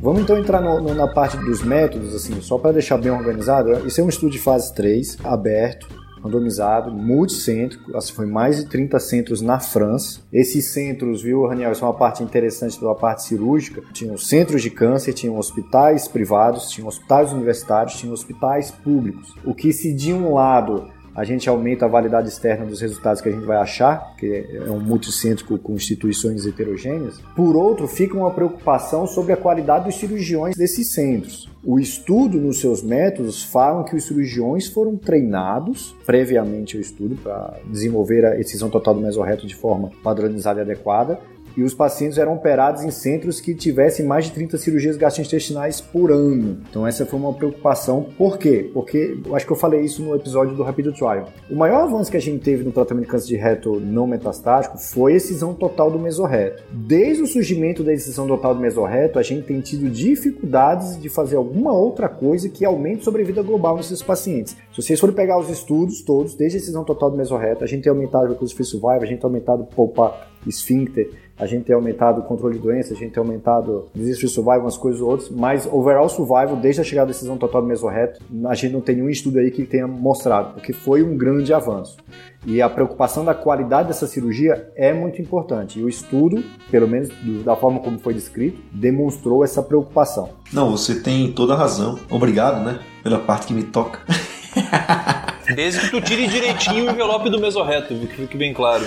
Vamos 0.00 0.22
então 0.22 0.36
entrar 0.36 0.60
no, 0.60 0.80
no, 0.80 0.94
na 0.94 1.06
parte 1.06 1.36
dos 1.36 1.62
métodos, 1.62 2.14
assim, 2.14 2.40
só 2.40 2.58
para 2.58 2.72
deixar 2.72 2.98
bem 2.98 3.12
organizado. 3.12 3.86
Isso 3.86 4.00
é 4.00 4.04
um 4.04 4.08
estudo 4.08 4.32
de 4.32 4.38
fase 4.38 4.74
3, 4.74 5.18
aberto, 5.22 5.86
randomizado, 6.22 6.92
multicêntrico, 6.92 7.96
assim, 7.96 8.12
foi 8.12 8.26
mais 8.26 8.56
de 8.56 8.66
30 8.66 8.98
centros 9.00 9.40
na 9.40 9.58
França. 9.58 10.20
Esses 10.32 10.66
centros, 10.66 11.22
viu, 11.22 11.46
Raniel, 11.46 11.72
isso 11.72 11.84
é 11.84 11.88
uma 11.88 11.94
parte 11.94 12.22
interessante 12.22 12.80
da 12.80 12.94
parte 12.94 13.24
cirúrgica. 13.24 13.82
Tinham 13.92 14.16
centros 14.16 14.62
de 14.62 14.70
câncer, 14.70 15.12
tinham 15.12 15.36
hospitais 15.36 16.06
privados, 16.06 16.70
tinham 16.70 16.88
hospitais 16.88 17.32
universitários, 17.32 17.98
tinham 17.98 18.12
hospitais 18.12 18.70
públicos. 18.70 19.34
O 19.44 19.54
que 19.54 19.72
se 19.72 19.92
de 19.92 20.12
um 20.12 20.34
lado 20.34 20.88
a 21.14 21.24
gente 21.24 21.48
aumenta 21.48 21.84
a 21.84 21.88
validade 21.88 22.28
externa 22.28 22.64
dos 22.64 22.80
resultados 22.80 23.20
que 23.20 23.28
a 23.28 23.32
gente 23.32 23.44
vai 23.44 23.58
achar, 23.58 24.14
que 24.16 24.46
é 24.54 24.70
um 24.70 24.80
multicêntrico 24.80 25.58
com 25.58 25.74
instituições 25.74 26.46
heterogêneas. 26.46 27.20
Por 27.36 27.54
outro, 27.54 27.86
fica 27.86 28.16
uma 28.16 28.30
preocupação 28.30 29.06
sobre 29.06 29.32
a 29.32 29.36
qualidade 29.36 29.84
dos 29.84 29.96
cirurgiões 29.96 30.56
desses 30.56 30.92
centros. 30.92 31.50
O 31.64 31.78
estudo 31.78 32.38
nos 32.38 32.60
seus 32.60 32.82
métodos 32.82 33.44
falam 33.44 33.84
que 33.84 33.94
os 33.94 34.04
cirurgiões 34.04 34.66
foram 34.66 34.96
treinados 34.96 35.94
previamente 36.04 36.76
ao 36.76 36.80
estudo 36.80 37.14
para 37.16 37.58
desenvolver 37.66 38.24
a 38.24 38.40
excisão 38.40 38.68
total 38.68 38.94
do 38.94 39.00
mesorreto 39.00 39.46
de 39.46 39.54
forma 39.54 39.90
padronizada 40.02 40.60
e 40.60 40.62
adequada 40.62 41.20
e 41.56 41.62
os 41.62 41.74
pacientes 41.74 42.18
eram 42.18 42.34
operados 42.34 42.82
em 42.82 42.90
centros 42.90 43.40
que 43.40 43.54
tivessem 43.54 44.06
mais 44.06 44.26
de 44.26 44.32
30 44.32 44.58
cirurgias 44.58 44.96
gastrointestinais 44.96 45.80
por 45.80 46.10
ano. 46.10 46.58
Então 46.68 46.86
essa 46.86 47.04
foi 47.06 47.18
uma 47.18 47.32
preocupação. 47.32 48.06
Por 48.16 48.38
quê? 48.38 48.70
Porque 48.72 49.18
acho 49.32 49.46
que 49.46 49.52
eu 49.52 49.56
falei 49.56 49.80
isso 49.80 50.02
no 50.02 50.14
episódio 50.14 50.54
do 50.54 50.62
Rapido 50.62 50.92
Trial. 50.92 51.28
O 51.50 51.56
maior 51.56 51.82
avanço 51.82 52.10
que 52.10 52.16
a 52.16 52.20
gente 52.20 52.42
teve 52.42 52.64
no 52.64 52.72
tratamento 52.72 53.04
de 53.04 53.10
câncer 53.10 53.26
de 53.28 53.36
reto 53.36 53.80
não 53.80 54.06
metastático 54.06 54.78
foi 54.78 55.14
a 55.14 55.16
excisão 55.16 55.54
total 55.54 55.90
do 55.90 55.98
mesorreto. 55.98 56.62
Desde 56.70 57.22
o 57.22 57.26
surgimento 57.26 57.82
da 57.82 57.92
excisão 57.92 58.26
total 58.26 58.54
do 58.54 58.60
mesorreto, 58.60 59.18
a 59.18 59.22
gente 59.22 59.46
tem 59.46 59.60
tido 59.60 59.90
dificuldades 59.90 61.00
de 61.00 61.08
fazer 61.08 61.36
alguma 61.36 61.72
outra 61.72 62.08
coisa 62.08 62.48
que 62.48 62.64
aumente 62.64 63.00
a 63.00 63.04
sobrevida 63.04 63.42
global 63.42 63.76
nesses 63.76 64.02
pacientes. 64.02 64.56
Se 64.72 64.82
vocês 64.82 64.98
forem 64.98 65.14
pegar 65.14 65.38
os 65.38 65.50
estudos 65.50 66.02
todos, 66.02 66.34
desde 66.34 66.58
a 66.58 66.60
excisão 66.60 66.84
total 66.84 67.10
do 67.10 67.16
mesorreto, 67.16 67.64
a 67.64 67.66
gente 67.66 67.82
tem 67.82 67.90
aumentado 67.90 68.26
o 68.26 68.28
recurso 68.30 68.54
free 68.54 68.64
survival, 68.64 69.02
a 69.02 69.06
gente 69.06 69.20
tem 69.20 69.28
aumentado 69.28 69.62
o 69.62 69.66
poupa 69.66 70.32
esfíncter, 70.46 71.10
a 71.38 71.46
gente 71.46 71.64
tem 71.64 71.74
aumentado 71.74 72.20
o 72.20 72.24
controle 72.24 72.56
de 72.56 72.62
doença, 72.62 72.94
a 72.94 72.96
gente 72.96 73.12
tem 73.12 73.20
aumentado 73.20 73.88
disease 73.94 74.28
survival, 74.28 74.62
umas 74.62 74.76
coisas 74.76 75.00
ou 75.00 75.10
outras, 75.10 75.30
mas 75.30 75.66
overall 75.70 76.08
survival, 76.08 76.56
desde 76.56 76.80
a 76.80 76.84
chegada 76.84 77.06
da 77.06 77.12
decisão 77.12 77.36
total 77.36 77.62
do 77.62 77.68
mesorreto, 77.68 78.20
a 78.46 78.54
gente 78.54 78.72
não 78.72 78.80
tem 78.80 78.96
nenhum 78.96 79.08
estudo 79.08 79.38
aí 79.38 79.50
que 79.50 79.64
tenha 79.64 79.86
mostrado, 79.86 80.54
porque 80.54 80.72
foi 80.72 81.02
um 81.02 81.16
grande 81.16 81.52
avanço. 81.52 81.96
E 82.44 82.60
a 82.60 82.68
preocupação 82.68 83.24
da 83.24 83.34
qualidade 83.34 83.88
dessa 83.88 84.06
cirurgia 84.06 84.70
é 84.74 84.92
muito 84.92 85.22
importante. 85.22 85.78
E 85.78 85.84
o 85.84 85.88
estudo, 85.88 86.42
pelo 86.70 86.88
menos 86.88 87.08
da 87.44 87.54
forma 87.54 87.78
como 87.78 87.98
foi 88.00 88.14
descrito, 88.14 88.60
demonstrou 88.72 89.44
essa 89.44 89.62
preocupação. 89.62 90.30
Não, 90.52 90.70
você 90.70 91.00
tem 91.00 91.32
toda 91.32 91.54
a 91.54 91.56
razão. 91.56 91.98
Obrigado, 92.10 92.64
né? 92.64 92.80
Pela 93.02 93.20
parte 93.20 93.46
que 93.46 93.54
me 93.54 93.62
toca. 93.62 94.00
Desde 95.54 95.80
que 95.80 95.90
tu 95.90 96.00
tire 96.00 96.26
direitinho 96.26 96.86
o 96.86 96.90
envelope 96.90 97.28
do 97.28 97.40
mesorreto, 97.40 97.94
que 97.94 98.06
fique 98.06 98.36
bem 98.36 98.52
claro. 98.54 98.84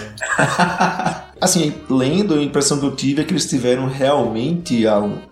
assim, 1.39 1.74
lendo, 1.89 2.35
a 2.35 2.41
impressão 2.41 2.79
que 2.79 2.85
eu 2.85 2.95
tive 2.95 3.21
é 3.21 3.25
que 3.25 3.31
eles 3.31 3.45
tiveram 3.45 3.88
realmente 3.88 4.83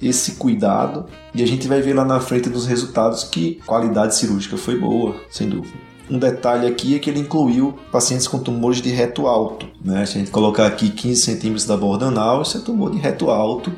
esse 0.02 0.34
cuidado 0.34 1.06
e 1.34 1.42
a 1.42 1.48
gente 1.48 1.68
vai 1.68 1.82
ver 1.82 1.94
lá 1.94 2.04
na 2.04 2.20
frente 2.20 2.50
dos 2.50 2.68
resultados 2.68 3.24
que 3.24 3.60
a 3.64 3.66
qualidade 3.66 4.16
cirúrgica 4.16 4.58
foi 4.58 4.78
boa, 4.78 5.16
sem 5.30 5.48
dúvida. 5.50 5.76
Um 6.10 6.20
detalhe 6.20 6.68
aqui 6.68 6.96
é 6.96 7.00
que 7.00 7.10
ele 7.10 7.20
incluiu 7.20 7.80
pacientes 7.92 8.28
com 8.28 8.38
tumores 8.38 8.82
de 8.82 8.90
reto 8.90 9.26
alto. 9.26 9.68
Né? 9.84 10.06
Se 10.06 10.18
a 10.18 10.20
gente 10.20 10.32
colocar 10.32 10.68
aqui 10.68 10.90
15 10.90 11.22
centímetros 11.22 11.66
da 11.66 11.78
borda 11.78 12.08
anal, 12.08 12.42
isso 12.42 12.58
é 12.58 12.62
tumor 12.62 12.92
de 12.92 13.00
reto 13.00 13.30
alto 13.30 13.72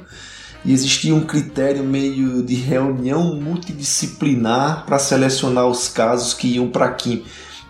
e 0.65 0.73
existia 0.73 1.13
um 1.13 1.21
critério 1.21 1.83
meio 1.83 2.41
de 2.41 2.55
reunião 2.55 3.35
multidisciplinar 3.35 4.83
para 4.85 4.97
selecionar 4.97 5.67
os 5.67 5.87
casos 5.87 6.33
que 6.33 6.55
iam 6.55 6.69
para 6.69 6.91
quim. 6.91 7.23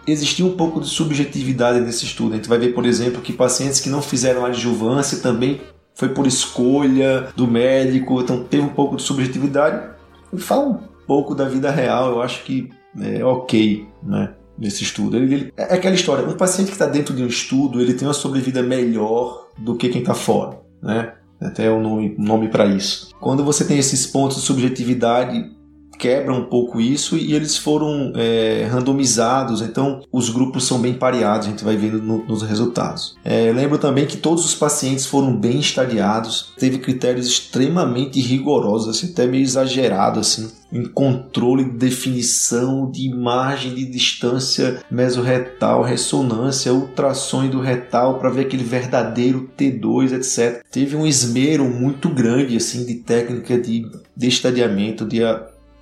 Existia 0.07 0.45
um 0.45 0.55
pouco 0.55 0.79
de 0.79 0.87
subjetividade 0.87 1.81
nesse 1.81 2.05
estudo. 2.05 2.33
A 2.33 2.35
gente 2.37 2.47
vai 2.47 2.57
ver, 2.57 2.73
por 2.73 2.85
exemplo, 2.85 3.21
que 3.21 3.33
pacientes 3.33 3.81
que 3.81 3.89
não 3.89 4.01
fizeram 4.01 4.45
adjuvância 4.45 5.17
também 5.17 5.59
foi 5.93 6.09
por 6.09 6.25
escolha 6.25 7.29
do 7.35 7.47
médico, 7.47 8.21
então 8.21 8.43
teve 8.43 8.63
um 8.63 8.69
pouco 8.69 8.95
de 8.95 9.03
subjetividade. 9.03 9.89
E 10.31 10.37
fala 10.37 10.65
um 10.67 10.79
pouco 11.05 11.35
da 11.35 11.49
vida 11.49 11.71
real, 11.71 12.11
eu 12.11 12.21
acho 12.21 12.43
que 12.43 12.69
é 13.01 13.23
ok, 13.25 13.85
né? 14.03 14.33
Nesse 14.57 14.83
estudo. 14.83 15.17
Ele, 15.17 15.33
ele, 15.33 15.53
é 15.57 15.73
aquela 15.73 15.95
história: 15.95 16.25
um 16.25 16.33
paciente 16.33 16.67
que 16.67 16.73
está 16.73 16.85
dentro 16.85 17.13
de 17.13 17.21
um 17.23 17.27
estudo, 17.27 17.81
ele 17.81 17.93
tem 17.93 18.07
uma 18.07 18.13
sobrevida 18.13 18.63
melhor 18.63 19.49
do 19.57 19.75
que 19.75 19.89
quem 19.89 19.99
está 19.99 20.13
fora, 20.13 20.61
né? 20.81 21.13
Até 21.39 21.69
o 21.69 21.81
nome, 21.81 22.15
nome 22.17 22.47
para 22.49 22.65
isso. 22.65 23.11
Quando 23.19 23.43
você 23.43 23.65
tem 23.65 23.77
esses 23.77 24.05
pontos 24.07 24.37
de 24.37 24.43
subjetividade, 24.43 25.51
quebra 25.97 26.33
um 26.33 26.45
pouco 26.45 26.79
isso 26.81 27.17
e 27.17 27.33
eles 27.33 27.57
foram 27.57 28.11
é, 28.15 28.67
randomizados, 28.69 29.61
então 29.61 30.01
os 30.11 30.29
grupos 30.29 30.65
são 30.65 30.79
bem 30.79 30.93
pareados, 30.93 31.47
a 31.47 31.49
gente 31.49 31.63
vai 31.63 31.75
vendo 31.75 32.01
no, 32.01 32.25
nos 32.25 32.41
resultados. 32.41 33.15
É, 33.23 33.51
lembro 33.51 33.77
também 33.77 34.05
que 34.05 34.17
todos 34.17 34.45
os 34.45 34.55
pacientes 34.55 35.05
foram 35.05 35.35
bem 35.35 35.59
estadiados, 35.59 36.53
teve 36.57 36.77
critérios 36.77 37.27
extremamente 37.27 38.19
rigorosos, 38.19 38.97
assim, 38.97 39.11
até 39.11 39.25
meio 39.25 39.43
exagerado 39.43 40.19
assim, 40.19 40.49
em 40.71 40.85
controle 40.85 41.63
de 41.63 41.71
definição 41.71 42.89
de 42.91 43.07
imagem 43.07 43.73
de 43.73 43.85
distância 43.85 44.83
mesorretal, 44.89 45.83
ressonância, 45.83 46.73
ultrassom 46.73 47.47
do 47.47 47.59
retal 47.59 48.17
para 48.17 48.29
ver 48.29 48.41
aquele 48.41 48.63
verdadeiro 48.63 49.49
T2, 49.57 50.13
etc. 50.13 50.63
Teve 50.71 50.95
um 50.95 51.05
esmero 51.05 51.65
muito 51.65 52.09
grande 52.09 52.55
assim 52.55 52.85
de 52.85 52.95
técnica 52.95 53.57
de, 53.59 53.89
de 54.15 54.27
estadiamento, 54.27 55.05
de 55.05 55.21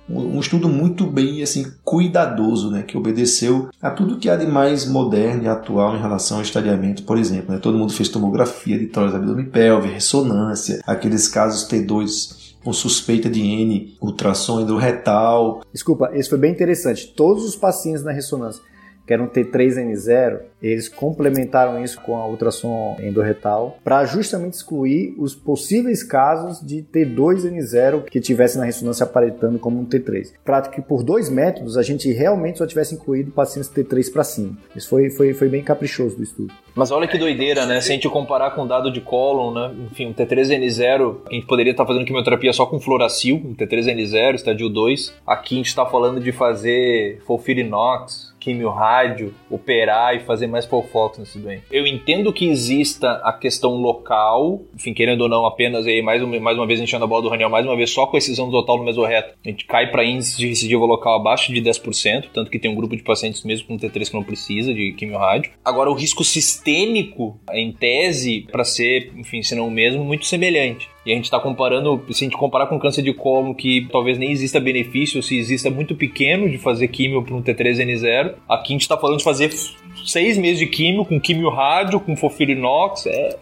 um 0.08 0.38
estudo 0.38 0.68
muito 0.68 1.06
bem 1.06 1.42
assim 1.42 1.72
cuidadoso, 1.82 2.70
né, 2.70 2.82
que 2.82 2.96
obedeceu 2.96 3.68
a 3.80 3.90
tudo 3.90 4.18
que 4.18 4.28
há 4.28 4.36
de 4.36 4.46
mais 4.46 4.86
moderno 4.86 5.44
e 5.44 5.48
atual 5.48 5.96
em 5.96 6.00
relação 6.00 6.38
ao 6.38 6.42
estadiamento, 6.42 7.04
por 7.04 7.16
exemplo. 7.16 7.52
Né? 7.52 7.58
Todo 7.58 7.78
mundo 7.78 7.92
fez 7.92 8.08
tomografia 8.08 8.78
de 8.78 8.86
tórax 8.86 9.14
abdômen 9.14 9.46
pelve, 9.46 9.88
ressonância, 9.88 10.80
aqueles 10.86 11.28
casos 11.28 11.68
T2 11.68 12.44
com 12.62 12.72
suspeita 12.72 13.28
de 13.28 13.42
N, 13.42 13.94
ultrassom 14.00 14.62
hidroretal. 14.62 15.62
Desculpa, 15.72 16.10
esse 16.14 16.30
foi 16.30 16.38
bem 16.38 16.50
interessante. 16.50 17.12
Todos 17.14 17.44
os 17.44 17.54
pacientes 17.54 18.02
na 18.02 18.10
ressonância 18.10 18.62
que 19.06 19.12
era 19.12 19.22
um 19.22 19.28
T3N0, 19.28 20.40
eles 20.62 20.88
complementaram 20.88 21.82
isso 21.82 22.00
com 22.00 22.16
a 22.16 22.26
ultrassom 22.26 22.96
endorretal 23.02 23.78
para 23.84 24.04
justamente 24.06 24.54
excluir 24.54 25.14
os 25.18 25.34
possíveis 25.34 26.02
casos 26.02 26.66
de 26.66 26.82
T2N0 26.82 28.04
que 28.04 28.20
tivessem 28.20 28.58
na 28.58 28.64
ressonância 28.66 29.04
aparentando 29.04 29.58
como 29.58 29.78
um 29.78 29.84
T3. 29.84 30.32
Para 30.44 30.62
que 30.62 30.80
por 30.80 31.02
dois 31.02 31.28
métodos 31.28 31.76
a 31.76 31.82
gente 31.82 32.10
realmente 32.12 32.58
só 32.58 32.66
tivesse 32.66 32.94
incluído 32.94 33.30
pacientes 33.30 33.70
T3 33.70 34.10
para 34.12 34.24
cima. 34.24 34.56
Isso 34.74 34.88
foi, 34.88 35.10
foi, 35.10 35.34
foi 35.34 35.48
bem 35.48 35.62
caprichoso 35.62 36.16
do 36.16 36.22
estudo. 36.22 36.54
Mas 36.74 36.90
olha 36.90 37.06
que 37.06 37.18
doideira, 37.18 37.66
né? 37.66 37.80
Se 37.80 37.92
a 37.92 37.94
gente 37.94 38.08
comparar 38.08 38.50
com 38.52 38.66
dado 38.66 38.90
de 38.90 39.00
Colon, 39.00 39.52
né? 39.52 39.74
Enfim, 39.90 40.06
um 40.06 40.14
T3N0, 40.14 41.18
a 41.30 41.34
gente 41.34 41.46
poderia 41.46 41.70
estar 41.70 41.86
fazendo 41.86 42.04
quimioterapia 42.04 42.52
só 42.52 42.66
com 42.66 42.80
fluoracil, 42.80 43.36
um 43.36 43.54
T3N0, 43.54 44.34
estadio 44.34 44.68
2. 44.68 45.14
Aqui 45.26 45.54
a 45.54 45.58
gente 45.58 45.68
está 45.68 45.86
falando 45.86 46.20
de 46.20 46.32
fazer 46.32 47.20
Folfirinox, 47.26 48.33
químio 48.44 48.68
rádio, 48.68 49.34
operar 49.50 50.14
e 50.14 50.20
fazer 50.20 50.46
mais 50.46 50.66
fofox 50.66 51.18
nesse 51.18 51.38
doente. 51.38 51.62
Eu 51.72 51.86
entendo 51.86 52.30
que 52.30 52.46
exista 52.46 53.12
a 53.24 53.32
questão 53.32 53.76
local, 53.76 54.60
enfim, 54.74 54.92
querendo 54.92 55.22
ou 55.22 55.28
não, 55.30 55.46
apenas 55.46 55.86
aí, 55.86 56.02
mais, 56.02 56.22
uma, 56.22 56.38
mais 56.38 56.58
uma 56.58 56.66
vez 56.66 56.78
enchendo 56.78 57.04
a 57.04 57.06
bola 57.06 57.22
do 57.22 57.30
Raniel, 57.30 57.48
mais 57.48 57.64
uma 57.64 57.74
vez 57.74 57.90
só 57.90 58.06
com 58.06 58.16
a 58.16 58.18
excisão 58.18 58.50
total 58.50 58.76
no 58.76 58.84
mesorreto, 58.84 59.34
a 59.42 59.48
gente 59.48 59.64
cai 59.64 59.90
para 59.90 60.04
índice 60.04 60.36
de 60.36 60.48
recidiva 60.48 60.84
local 60.84 61.14
abaixo 61.14 61.52
de 61.52 61.62
10%, 61.62 62.26
tanto 62.34 62.50
que 62.50 62.58
tem 62.58 62.70
um 62.70 62.74
grupo 62.74 62.94
de 62.94 63.02
pacientes 63.02 63.42
mesmo 63.44 63.66
com 63.66 63.78
T3 63.78 64.10
que 64.10 64.14
não 64.14 64.22
precisa 64.22 64.74
de 64.74 64.92
químio 64.92 65.16
rádio. 65.16 65.52
Agora, 65.64 65.90
o 65.90 65.94
risco 65.94 66.22
sistêmico, 66.22 67.40
em 67.50 67.72
tese, 67.72 68.46
para 68.52 68.64
ser, 68.64 69.10
enfim, 69.16 69.42
se 69.42 69.54
não 69.54 69.68
o 69.68 69.70
mesmo, 69.70 70.04
muito 70.04 70.26
semelhante. 70.26 70.93
E 71.04 71.12
a 71.12 71.14
gente 71.14 71.24
está 71.24 71.38
comparando, 71.38 72.02
se 72.10 72.24
a 72.24 72.26
gente 72.26 72.36
comparar 72.36 72.66
com 72.66 72.78
câncer 72.78 73.02
de 73.02 73.12
colo, 73.12 73.54
que 73.54 73.86
talvez 73.92 74.18
nem 74.18 74.30
exista 74.30 74.58
benefício, 74.58 75.22
se 75.22 75.36
exista 75.36 75.70
muito 75.70 75.94
pequeno 75.94 76.48
de 76.48 76.56
fazer 76.56 76.88
químio 76.88 77.22
para 77.22 77.34
um 77.34 77.42
T3N0, 77.42 78.34
aqui 78.48 78.72
a 78.72 78.74
gente 78.74 78.82
está 78.82 78.96
falando 78.96 79.18
de 79.18 79.24
fazer 79.24 79.52
seis 80.04 80.38
meses 80.38 80.58
de 80.58 80.66
químio 80.66 81.04
com 81.04 81.20
químio 81.20 81.50
rádio, 81.50 82.00
com 82.00 82.16
fofirinox, 82.16 83.06
é 83.06 83.38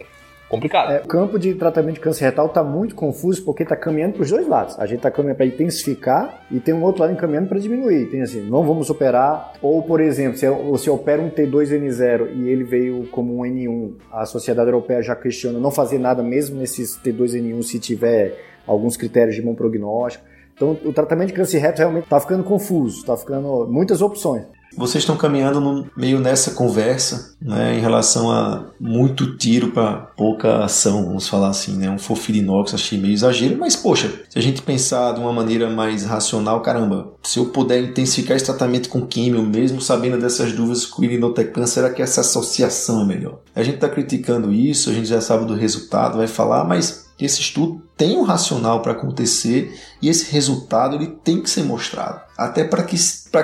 complicado. 0.53 0.91
É, 0.91 1.01
o 1.01 1.07
campo 1.07 1.39
de 1.39 1.55
tratamento 1.55 1.95
de 1.95 1.99
câncer 1.99 2.25
retal 2.25 2.45
está 2.45 2.63
muito 2.63 2.93
confuso 2.93 3.43
porque 3.43 3.63
está 3.63 3.75
caminhando 3.75 4.13
para 4.13 4.23
os 4.23 4.29
dois 4.29 4.47
lados. 4.47 4.77
A 4.79 4.85
gente 4.85 4.97
está 4.97 5.09
caminhando 5.09 5.37
para 5.37 5.45
intensificar 5.45 6.45
e 6.51 6.59
tem 6.59 6.73
um 6.73 6.83
outro 6.83 7.01
lado 7.01 7.13
encaminhando 7.13 7.49
para 7.49 7.59
diminuir. 7.59 8.05
Tem 8.09 8.21
assim, 8.21 8.41
não 8.41 8.63
vamos 8.63 8.89
operar. 8.89 9.53
Ou, 9.61 9.81
por 9.81 9.99
exemplo, 9.99 10.37
se 10.37 10.47
você 10.47 10.89
opera 10.89 11.21
um 11.21 11.29
T2N0 11.29 12.35
e 12.35 12.49
ele 12.49 12.63
veio 12.63 13.07
como 13.07 13.39
um 13.39 13.41
N1, 13.41 13.95
a 14.11 14.25
Sociedade 14.25 14.69
Europeia 14.69 15.01
já 15.01 15.15
questiona 15.15 15.59
não 15.59 15.71
fazer 15.71 15.97
nada 15.97 16.21
mesmo 16.21 16.59
nesses 16.59 16.97
T2N1 16.99 17.63
se 17.63 17.79
tiver 17.79 18.37
alguns 18.67 18.95
critérios 18.95 19.35
de 19.35 19.41
bom 19.41 19.55
prognóstico. 19.55 20.23
Então, 20.55 20.77
o 20.85 20.93
tratamento 20.93 21.29
de 21.29 21.33
câncer 21.33 21.57
reto 21.57 21.79
realmente 21.79 22.03
está 22.03 22.19
ficando 22.19 22.43
confuso, 22.43 22.99
está 22.99 23.17
ficando 23.17 23.67
muitas 23.67 24.01
opções. 24.01 24.45
Vocês 24.77 25.03
estão 25.03 25.15
caminhando 25.15 25.59
no, 25.59 25.85
meio 25.95 26.19
nessa 26.19 26.51
conversa, 26.51 27.35
né, 27.41 27.77
em 27.77 27.81
relação 27.81 28.31
a 28.31 28.65
muito 28.79 29.37
tiro 29.37 29.71
para 29.71 29.93
pouca 30.17 30.63
ação, 30.63 31.05
vamos 31.05 31.27
falar 31.27 31.49
assim, 31.49 31.77
né? 31.77 31.89
Um 31.89 31.97
fofirinox 31.97 32.73
achei 32.73 32.99
meio 32.99 33.13
exagero, 33.13 33.57
mas 33.57 33.75
poxa, 33.75 34.11
se 34.29 34.37
a 34.37 34.41
gente 34.41 34.61
pensar 34.61 35.13
de 35.13 35.19
uma 35.19 35.31
maneira 35.31 35.69
mais 35.69 36.05
racional, 36.05 36.61
caramba, 36.61 37.13
se 37.23 37.39
eu 37.39 37.45
puder 37.47 37.81
intensificar 37.83 38.35
esse 38.35 38.45
tratamento 38.45 38.89
com 38.89 39.05
químio, 39.05 39.43
mesmo 39.43 39.81
sabendo 39.81 40.19
dessas 40.19 40.53
dúvidas 40.53 40.85
com 40.85 41.03
irinotecan, 41.03 41.65
será 41.65 41.89
que 41.89 42.01
essa 42.01 42.21
associação 42.21 43.01
é 43.01 43.05
melhor? 43.05 43.39
A 43.55 43.63
gente 43.63 43.75
está 43.75 43.89
criticando 43.89 44.51
isso, 44.51 44.89
a 44.89 44.93
gente 44.93 45.07
já 45.07 45.21
sabe 45.21 45.45
do 45.45 45.55
resultado, 45.55 46.17
vai 46.17 46.27
falar, 46.27 46.63
mas 46.63 47.02
esse 47.19 47.41
estudo 47.41 47.81
tem 47.95 48.17
um 48.17 48.23
racional 48.23 48.81
para 48.81 48.93
acontecer 48.93 49.79
e 50.01 50.09
esse 50.09 50.31
resultado 50.31 50.95
ele 50.95 51.07
tem 51.23 51.41
que 51.41 51.49
ser 51.49 51.63
mostrado, 51.63 52.21
até 52.37 52.63
para 52.63 52.83
que, 52.83 52.97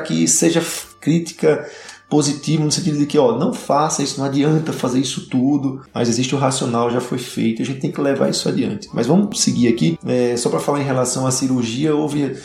que 0.06 0.28
seja 0.28 0.64
crítica 1.00 1.68
positiva 2.10 2.64
no 2.64 2.72
sentido 2.72 2.98
de 2.98 3.06
que 3.06 3.18
ó, 3.20 3.38
não 3.38 3.54
faça 3.54 4.02
isso, 4.02 4.20
não 4.20 4.26
adianta 4.26 4.74
fazer 4.74 5.00
isso 5.00 5.30
tudo, 5.30 5.82
mas 5.94 6.10
existe 6.10 6.34
o 6.34 6.40
racional, 6.40 6.90
já 6.90 7.00
foi 7.00 7.20
feito, 7.20 7.62
a 7.62 7.66
gente 7.66 7.80
tem 7.80 7.92
que 7.92 8.02
levar 8.02 8.30
isso 8.30 8.50
adiante. 8.50 8.90
Mas 8.92 9.06
vamos 9.06 9.40
seguir 9.40 9.68
aqui, 9.68 9.98
é, 10.06 10.36
só 10.36 10.50
para 10.50 10.60
falar 10.60 10.82
em 10.82 10.86
relação 10.86 11.28
à 11.28 11.32
cirurgia, 11.32 11.96
houve 11.96 12.36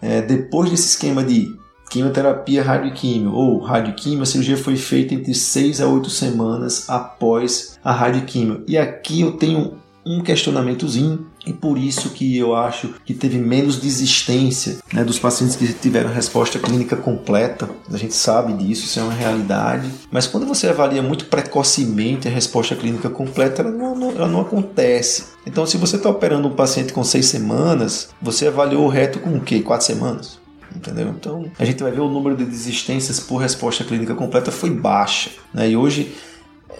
é, 0.00 0.22
depois 0.22 0.70
desse 0.70 0.90
esquema 0.90 1.24
de 1.24 1.58
quimioterapia 1.90 2.62
radioquímio 2.62 3.32
ou 3.32 3.58
radioquímio, 3.58 4.22
a 4.22 4.26
cirurgia 4.26 4.56
foi 4.56 4.76
feita 4.76 5.12
entre 5.12 5.34
6 5.34 5.80
a 5.80 5.88
8 5.88 6.08
semanas 6.08 6.88
após 6.88 7.78
a 7.82 7.92
radioquímio. 7.92 8.62
E 8.68 8.78
aqui 8.78 9.22
eu 9.22 9.32
tenho 9.32 9.79
um 10.04 10.20
questionamentozinho 10.22 11.26
e 11.46 11.52
por 11.52 11.78
isso 11.78 12.10
que 12.10 12.36
eu 12.36 12.54
acho 12.54 12.94
que 13.04 13.14
teve 13.14 13.38
menos 13.38 13.76
desistência 13.76 14.78
né, 14.92 15.04
dos 15.04 15.18
pacientes 15.18 15.56
que 15.56 15.72
tiveram 15.72 16.10
resposta 16.10 16.58
clínica 16.58 16.96
completa. 16.96 17.68
A 17.90 17.96
gente 17.96 18.14
sabe 18.14 18.52
disso, 18.52 18.84
isso 18.84 19.00
é 19.00 19.02
uma 19.02 19.12
realidade. 19.12 19.90
Mas 20.10 20.26
quando 20.26 20.46
você 20.46 20.68
avalia 20.68 21.02
muito 21.02 21.26
precocemente 21.26 22.28
a 22.28 22.30
resposta 22.30 22.74
clínica 22.74 23.08
completa, 23.08 23.62
ela 23.62 23.70
não, 23.70 24.10
ela 24.10 24.28
não 24.28 24.40
acontece. 24.40 25.24
Então, 25.46 25.66
se 25.66 25.76
você 25.76 25.96
está 25.96 26.08
operando 26.08 26.48
um 26.48 26.54
paciente 26.54 26.92
com 26.92 27.02
seis 27.02 27.26
semanas, 27.26 28.10
você 28.20 28.46
avaliou 28.46 28.84
o 28.84 28.88
reto 28.88 29.18
com 29.18 29.36
o 29.36 29.40
quê? 29.40 29.60
Quatro 29.60 29.86
semanas? 29.86 30.38
Entendeu? 30.74 31.08
Então, 31.08 31.50
a 31.58 31.64
gente 31.64 31.82
vai 31.82 31.90
ver 31.90 32.00
o 32.00 32.08
número 32.08 32.36
de 32.36 32.44
desistências 32.44 33.18
por 33.18 33.38
resposta 33.38 33.82
clínica 33.82 34.14
completa 34.14 34.52
foi 34.52 34.70
baixa. 34.70 35.30
Né? 35.52 35.70
E 35.70 35.76
hoje 35.76 36.14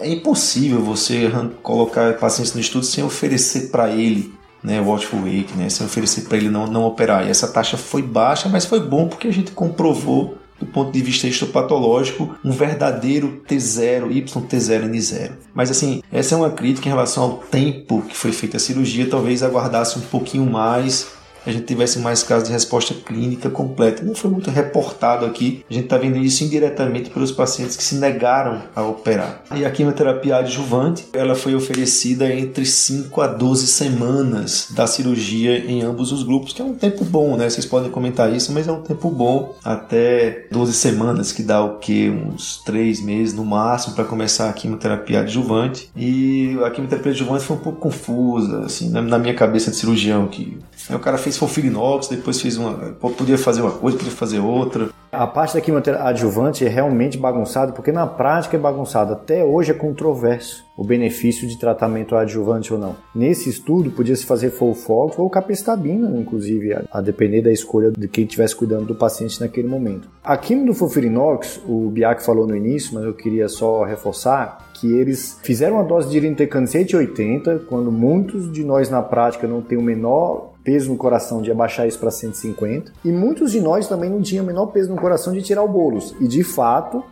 é 0.01 0.09
impossível 0.09 0.81
você 0.81 1.31
colocar 1.61 2.17
pacientes 2.17 2.53
no 2.53 2.59
estudo 2.59 2.85
sem 2.85 3.03
oferecer 3.03 3.69
para 3.69 3.89
ele 3.89 4.33
né, 4.63 4.79
watchful 4.79 5.21
wake, 5.21 5.55
né, 5.55 5.69
sem 5.69 5.85
oferecer 5.85 6.21
para 6.21 6.37
ele 6.37 6.49
não, 6.49 6.67
não 6.67 6.83
operar. 6.83 7.25
E 7.25 7.29
essa 7.29 7.47
taxa 7.47 7.77
foi 7.77 8.01
baixa, 8.01 8.47
mas 8.47 8.65
foi 8.65 8.79
bom 8.79 9.07
porque 9.07 9.27
a 9.27 9.33
gente 9.33 9.51
comprovou 9.51 10.37
do 10.59 10.67
ponto 10.67 10.91
de 10.91 11.01
vista 11.01 11.27
histopatológico, 11.27 12.35
um 12.45 12.51
verdadeiro 12.51 13.41
T0, 13.49 14.09
YT0N0. 14.11 15.31
Mas 15.55 15.71
assim, 15.71 16.03
essa 16.11 16.35
é 16.35 16.37
uma 16.37 16.51
crítica 16.51 16.87
em 16.87 16.91
relação 16.91 17.23
ao 17.23 17.37
tempo 17.37 18.03
que 18.03 18.15
foi 18.15 18.31
feita 18.31 18.57
a 18.57 18.59
cirurgia, 18.59 19.09
talvez 19.09 19.41
aguardasse 19.41 19.97
um 19.97 20.03
pouquinho 20.03 20.45
mais 20.45 21.07
a 21.45 21.51
gente 21.51 21.65
tivesse 21.65 21.99
mais 21.99 22.23
casos 22.23 22.47
de 22.47 22.53
resposta 22.53 22.93
clínica 22.93 23.49
completa. 23.49 24.03
Não 24.03 24.15
foi 24.15 24.29
muito 24.29 24.49
reportado 24.49 25.25
aqui, 25.25 25.63
a 25.69 25.73
gente 25.73 25.85
está 25.85 25.97
vendo 25.97 26.17
isso 26.17 26.43
indiretamente 26.43 27.09
pelos 27.09 27.31
pacientes 27.31 27.75
que 27.75 27.83
se 27.83 27.95
negaram 27.95 28.61
a 28.75 28.83
operar. 28.83 29.43
E 29.55 29.65
a 29.65 29.71
quimioterapia 29.71 30.37
adjuvante, 30.37 31.07
ela 31.13 31.35
foi 31.35 31.55
oferecida 31.55 32.31
entre 32.33 32.65
5 32.65 33.21
a 33.21 33.27
12 33.27 33.67
semanas 33.67 34.67
da 34.71 34.87
cirurgia 34.87 35.57
em 35.57 35.81
ambos 35.81 36.11
os 36.11 36.23
grupos, 36.23 36.53
que 36.53 36.61
é 36.61 36.65
um 36.65 36.75
tempo 36.75 37.03
bom, 37.03 37.35
né? 37.35 37.49
Vocês 37.49 37.65
podem 37.65 37.89
comentar 37.89 38.33
isso, 38.33 38.51
mas 38.51 38.67
é 38.67 38.71
um 38.71 38.81
tempo 38.81 39.09
bom, 39.09 39.55
até 39.63 40.47
12 40.51 40.73
semanas, 40.73 41.31
que 41.31 41.43
dá 41.43 41.63
o 41.63 41.77
que? 41.77 42.09
Uns 42.09 42.61
3 42.63 43.01
meses 43.01 43.33
no 43.33 43.45
máximo 43.45 43.95
para 43.95 44.05
começar 44.05 44.49
a 44.49 44.53
quimioterapia 44.53 45.21
adjuvante. 45.21 45.89
E 45.95 46.57
a 46.63 46.69
quimioterapia 46.69 47.11
adjuvante 47.11 47.43
foi 47.43 47.57
um 47.57 47.59
pouco 47.59 47.79
confusa, 47.79 48.65
assim, 48.65 48.89
na 48.89 49.17
minha 49.17 49.33
cabeça 49.33 49.71
de 49.71 49.77
cirurgião, 49.77 50.27
que 50.27 50.57
o 50.89 50.99
cara 50.99 51.17
fez 51.17 51.30
fez 51.31 51.37
Fofirinox, 51.37 52.07
depois 52.07 52.41
fez 52.41 52.57
uma. 52.57 52.73
Podia 52.93 53.37
fazer 53.37 53.61
uma 53.61 53.71
coisa, 53.71 53.97
podia 53.97 54.11
fazer 54.11 54.39
outra. 54.39 54.89
A 55.11 55.27
parte 55.27 55.53
da 55.55 55.61
quimioterapia 55.61 56.07
adjuvante 56.07 56.65
é 56.65 56.69
realmente 56.69 57.17
bagunçada, 57.17 57.73
porque 57.73 57.91
na 57.91 58.07
prática 58.07 58.55
é 58.55 58.59
bagunçada. 58.59 59.13
Até 59.13 59.43
hoje 59.43 59.71
é 59.71 59.73
controverso 59.73 60.63
o 60.77 60.85
benefício 60.85 61.47
de 61.47 61.59
tratamento 61.59 62.15
adjuvante 62.15 62.73
ou 62.73 62.79
não. 62.79 62.95
Nesse 63.13 63.49
estudo, 63.49 63.91
podia-se 63.91 64.25
fazer 64.25 64.51
Folfox 64.51 65.19
ou 65.19 65.29
capestabina, 65.29 66.09
inclusive, 66.17 66.77
a, 66.89 67.01
depender 67.01 67.41
da 67.41 67.51
escolha 67.51 67.91
de 67.91 68.07
quem 68.07 68.23
estivesse 68.23 68.55
cuidando 68.55 68.85
do 68.85 68.95
paciente 68.95 69.39
naquele 69.41 69.67
momento. 69.67 70.09
A 70.23 70.37
quimio 70.37 70.67
do 70.67 70.73
Fofirinox, 70.73 71.61
o 71.67 71.89
Biak 71.89 72.23
falou 72.23 72.47
no 72.47 72.55
início, 72.55 72.95
mas 72.95 73.03
eu 73.03 73.13
queria 73.13 73.49
só 73.49 73.83
reforçar, 73.83 74.71
que 74.73 74.91
eles 74.93 75.37
fizeram 75.43 75.77
a 75.79 75.83
dose 75.83 76.09
de 76.09 76.17
irinotecan 76.17 76.65
180, 76.65 77.63
quando 77.67 77.91
muitos 77.91 78.51
de 78.51 78.63
nós 78.63 78.89
na 78.89 79.03
prática 79.03 79.45
não 79.45 79.61
tem 79.61 79.77
o 79.77 79.83
menor 79.83 80.50
peso 80.63 80.91
no 80.91 80.97
coração 80.97 81.41
de 81.41 81.51
abaixar 81.51 81.87
isso 81.87 81.99
para 81.99 82.11
150. 82.11 82.93
E 83.03 83.11
muitos 83.11 83.51
de 83.51 83.59
nós 83.59 83.87
também 83.87 84.09
não 84.09 84.21
tinham 84.21 84.43
o 84.43 84.47
menor 84.47 84.67
peso 84.67 84.89
no 84.89 84.99
coração 84.99 85.33
de 85.33 85.41
tirar 85.41 85.63
o 85.63 85.67
bolos. 85.67 86.15
E 86.19 86.27
de 86.27 86.43
fato, 86.43 87.03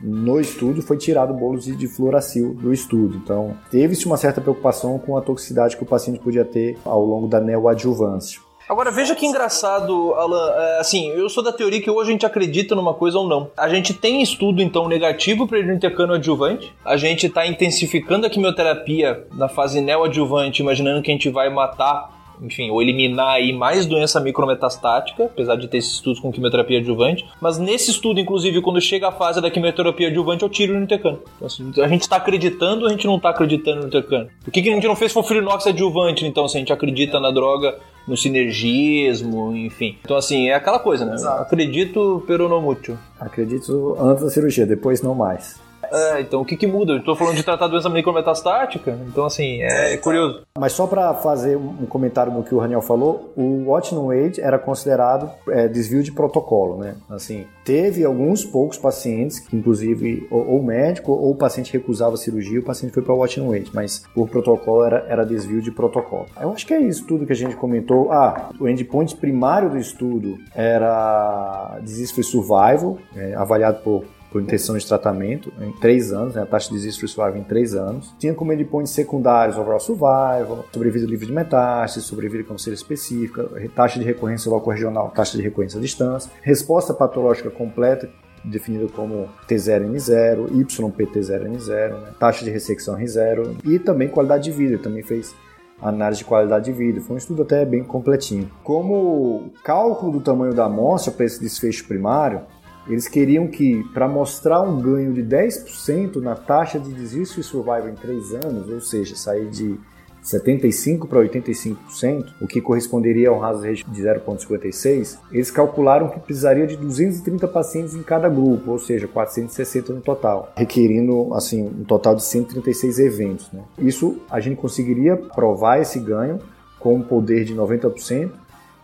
no 0.00 0.40
estudo 0.40 0.82
foi 0.82 0.96
tirado 0.96 1.32
o 1.32 1.36
bolos 1.36 1.64
de 1.64 1.88
fluoracil 1.88 2.54
do 2.54 2.72
estudo. 2.72 3.16
Então, 3.16 3.56
teve-se 3.70 4.06
uma 4.06 4.16
certa 4.16 4.40
preocupação 4.40 4.98
com 4.98 5.16
a 5.16 5.22
toxicidade 5.22 5.76
que 5.76 5.82
o 5.82 5.86
paciente 5.86 6.20
podia 6.20 6.44
ter 6.44 6.78
ao 6.84 7.04
longo 7.04 7.26
da 7.26 7.40
neoadjuvância. 7.40 8.40
Agora 8.68 8.90
veja 8.90 9.14
que 9.14 9.24
engraçado, 9.24 10.12
Alan. 10.14 10.50
É, 10.50 10.80
assim, 10.80 11.08
eu 11.10 11.28
sou 11.28 11.42
da 11.42 11.52
teoria 11.52 11.80
que 11.80 11.88
hoje 11.88 12.10
a 12.10 12.12
gente 12.12 12.26
acredita 12.26 12.74
numa 12.74 12.92
coisa 12.92 13.16
ou 13.16 13.28
não. 13.28 13.48
A 13.56 13.68
gente 13.68 13.94
tem 13.94 14.20
estudo 14.20 14.60
então 14.60 14.88
negativo 14.88 15.46
para 15.46 15.58
irinotecan 15.58 16.12
adjuvante. 16.12 16.74
A 16.84 16.96
gente 16.96 17.28
está 17.28 17.46
intensificando 17.46 18.26
a 18.26 18.30
quimioterapia 18.30 19.24
na 19.34 19.48
fase 19.48 19.80
neoadjuvante, 19.80 20.62
imaginando 20.62 21.00
que 21.00 21.12
a 21.12 21.14
gente 21.14 21.30
vai 21.30 21.48
matar 21.48 22.15
enfim, 22.40 22.70
ou 22.70 22.82
eliminar 22.82 23.34
aí 23.34 23.52
mais 23.52 23.86
doença 23.86 24.20
micrometastática, 24.20 25.24
apesar 25.24 25.56
de 25.56 25.68
ter 25.68 25.78
esses 25.78 25.94
estudos 25.94 26.20
com 26.20 26.32
quimioterapia 26.32 26.78
adjuvante. 26.78 27.24
Mas 27.40 27.58
nesse 27.58 27.90
estudo, 27.90 28.20
inclusive, 28.20 28.60
quando 28.60 28.80
chega 28.80 29.08
a 29.08 29.12
fase 29.12 29.40
da 29.40 29.50
quimioterapia 29.50 30.08
adjuvante, 30.08 30.42
eu 30.42 30.48
tiro 30.48 30.74
o 30.74 30.80
Nutecano. 30.80 31.20
Então, 31.36 31.46
assim, 31.46 31.72
a 31.80 31.88
gente 31.88 32.02
está 32.02 32.16
acreditando 32.16 32.82
ou 32.82 32.88
a 32.88 32.90
gente 32.90 33.06
não 33.06 33.16
está 33.16 33.30
acreditando 33.30 33.78
no 33.78 33.84
Nutecano? 33.84 34.28
Por 34.44 34.50
que, 34.50 34.62
que 34.62 34.70
a 34.70 34.74
gente 34.74 34.86
não 34.86 34.96
fez 34.96 35.12
Fofirinox 35.12 35.66
adjuvante, 35.66 36.24
então, 36.26 36.48
se 36.48 36.56
a 36.56 36.60
gente 36.60 36.72
acredita 36.72 37.18
na 37.20 37.30
droga, 37.30 37.78
no 38.06 38.16
sinergismo, 38.16 39.56
enfim? 39.56 39.98
Então, 40.04 40.16
assim, 40.16 40.48
é 40.48 40.54
aquela 40.54 40.78
coisa, 40.78 41.04
né? 41.04 41.14
Exato. 41.14 41.42
Acredito, 41.42 42.22
pero 42.26 42.48
não 42.48 42.62
muito. 42.62 42.98
Acredito 43.18 43.96
antes 43.98 44.24
da 44.24 44.30
cirurgia, 44.30 44.66
depois 44.66 45.02
não 45.02 45.14
mais. 45.14 45.65
É, 45.92 46.20
então 46.20 46.40
o 46.40 46.44
que, 46.44 46.56
que 46.56 46.66
muda? 46.66 46.94
Eu 46.94 47.04
tô 47.04 47.14
falando 47.14 47.36
de 47.36 47.42
tratar 47.42 47.68
doença 47.68 47.88
micrometastática, 47.88 48.98
então 49.06 49.24
assim, 49.24 49.62
é 49.62 49.96
curioso. 49.96 50.42
Mas 50.58 50.72
só 50.72 50.86
para 50.86 51.14
fazer 51.14 51.56
um 51.56 51.86
comentário 51.86 52.32
no 52.32 52.42
que 52.42 52.54
o 52.54 52.58
Raniel 52.58 52.82
falou, 52.82 53.32
o 53.36 53.68
Watch 53.68 53.94
No 53.94 54.10
Age 54.10 54.40
era 54.40 54.58
considerado 54.58 55.30
é, 55.48 55.68
desvio 55.68 56.02
de 56.02 56.12
protocolo, 56.12 56.78
né? 56.78 56.96
Assim, 57.08 57.46
teve 57.64 58.04
alguns 58.04 58.44
poucos 58.44 58.78
pacientes, 58.78 59.38
que 59.38 59.56
inclusive 59.56 60.26
ou, 60.30 60.54
ou 60.54 60.62
médico 60.62 61.12
ou 61.12 61.32
o 61.32 61.36
paciente 61.36 61.72
recusava 61.72 62.14
a 62.14 62.18
cirurgia, 62.18 62.60
o 62.60 62.64
paciente 62.64 62.92
foi 62.92 63.02
para 63.02 63.14
o 63.14 63.18
Watch 63.18 63.40
No 63.40 63.52
Age, 63.52 63.70
mas 63.72 64.04
por 64.14 64.28
protocolo 64.28 64.84
era, 64.84 65.04
era 65.08 65.24
desvio 65.24 65.60
de 65.60 65.70
protocolo. 65.70 66.26
Eu 66.40 66.52
acho 66.52 66.66
que 66.66 66.74
é 66.74 66.80
isso 66.80 67.06
tudo 67.06 67.26
que 67.26 67.32
a 67.32 67.36
gente 67.36 67.56
comentou. 67.56 68.10
Ah, 68.12 68.50
o 68.58 68.68
endpoint 68.68 69.16
primário 69.16 69.70
do 69.70 69.78
estudo 69.78 70.38
era 70.54 71.78
disease 71.82 72.12
free 72.12 72.24
survival, 72.24 72.98
é, 73.14 73.34
avaliado 73.34 73.82
por 73.82 74.04
por 74.30 74.42
intenção 74.42 74.76
de 74.76 74.86
tratamento 74.86 75.52
em 75.60 75.72
três 75.72 76.12
anos, 76.12 76.34
né, 76.34 76.42
a 76.42 76.46
taxa 76.46 76.68
de 76.68 76.74
disease 76.74 76.98
free 76.98 77.08
survival 77.08 77.38
em 77.38 77.44
três 77.44 77.74
anos. 77.74 78.14
Tinha 78.18 78.34
como 78.34 78.52
endpoints 78.52 78.92
secundários 78.92 79.56
overall 79.56 79.80
survival, 79.80 80.64
sobrevida 80.72 81.06
livre 81.06 81.26
de 81.26 81.32
metástase, 81.32 82.06
sobrevida 82.06 82.44
ser 82.58 82.72
específica, 82.72 83.48
taxa 83.74 83.98
de 83.98 84.04
recorrência 84.04 84.50
local 84.50 84.72
regional, 84.72 85.10
taxa 85.10 85.36
de 85.36 85.42
recorrência 85.42 85.78
à 85.78 85.80
distância, 85.80 86.30
resposta 86.42 86.94
patológica 86.94 87.50
completa, 87.50 88.08
definida 88.44 88.86
como 88.88 89.28
T0N0, 89.48 90.50
YPT0N0, 90.50 92.00
né? 92.00 92.10
taxa 92.18 92.44
de 92.44 92.50
ressecção 92.50 92.96
R0 92.96 93.56
e 93.64 93.78
também 93.78 94.08
qualidade 94.08 94.44
de 94.44 94.52
vida, 94.52 94.78
também 94.78 95.02
fez 95.02 95.34
análise 95.80 96.20
de 96.20 96.24
qualidade 96.24 96.66
de 96.66 96.72
vida. 96.72 97.00
Foi 97.00 97.16
um 97.16 97.18
estudo 97.18 97.42
até 97.42 97.64
bem 97.64 97.84
completinho. 97.84 98.50
Como 98.62 99.50
cálculo 99.62 100.12
do 100.12 100.20
tamanho 100.20 100.54
da 100.54 100.64
amostra 100.64 101.12
para 101.12 101.26
esse 101.26 101.40
desfecho 101.40 101.86
primário, 101.86 102.42
eles 102.88 103.08
queriam 103.08 103.46
que, 103.48 103.82
para 103.92 104.06
mostrar 104.06 104.62
um 104.62 104.80
ganho 104.80 105.12
de 105.12 105.22
10% 105.22 106.16
na 106.16 106.34
taxa 106.34 106.78
de 106.78 106.92
desvio 106.92 107.26
survival 107.26 107.88
em 107.88 107.94
3 107.94 108.34
anos, 108.44 108.68
ou 108.68 108.80
seja, 108.80 109.16
sair 109.16 109.48
de 109.48 109.78
75% 110.26 111.06
para 111.06 111.20
85%, 111.20 112.26
o 112.40 112.46
que 112.46 112.60
corresponderia 112.60 113.28
a 113.28 113.32
um 113.32 113.44
hazard 113.44 113.68
ratio 113.68 113.86
de 113.88 114.02
0,56, 114.02 115.18
eles 115.30 115.50
calcularam 115.50 116.08
que 116.08 116.18
precisaria 116.18 116.66
de 116.66 116.76
230 116.76 117.46
pacientes 117.46 117.94
em 117.94 118.02
cada 118.02 118.28
grupo, 118.28 118.72
ou 118.72 118.78
seja, 118.78 119.06
460 119.06 119.92
no 119.92 120.00
total, 120.00 120.52
requerindo 120.56 121.32
assim 121.34 121.62
um 121.62 121.84
total 121.84 122.16
de 122.16 122.24
136 122.24 122.98
eventos. 122.98 123.52
Né? 123.52 123.62
Isso 123.78 124.18
a 124.28 124.40
gente 124.40 124.56
conseguiria 124.56 125.16
provar 125.16 125.80
esse 125.80 126.00
ganho 126.00 126.40
com 126.80 126.96
um 126.96 127.02
poder 127.02 127.44
de 127.44 127.54
90% 127.54 128.30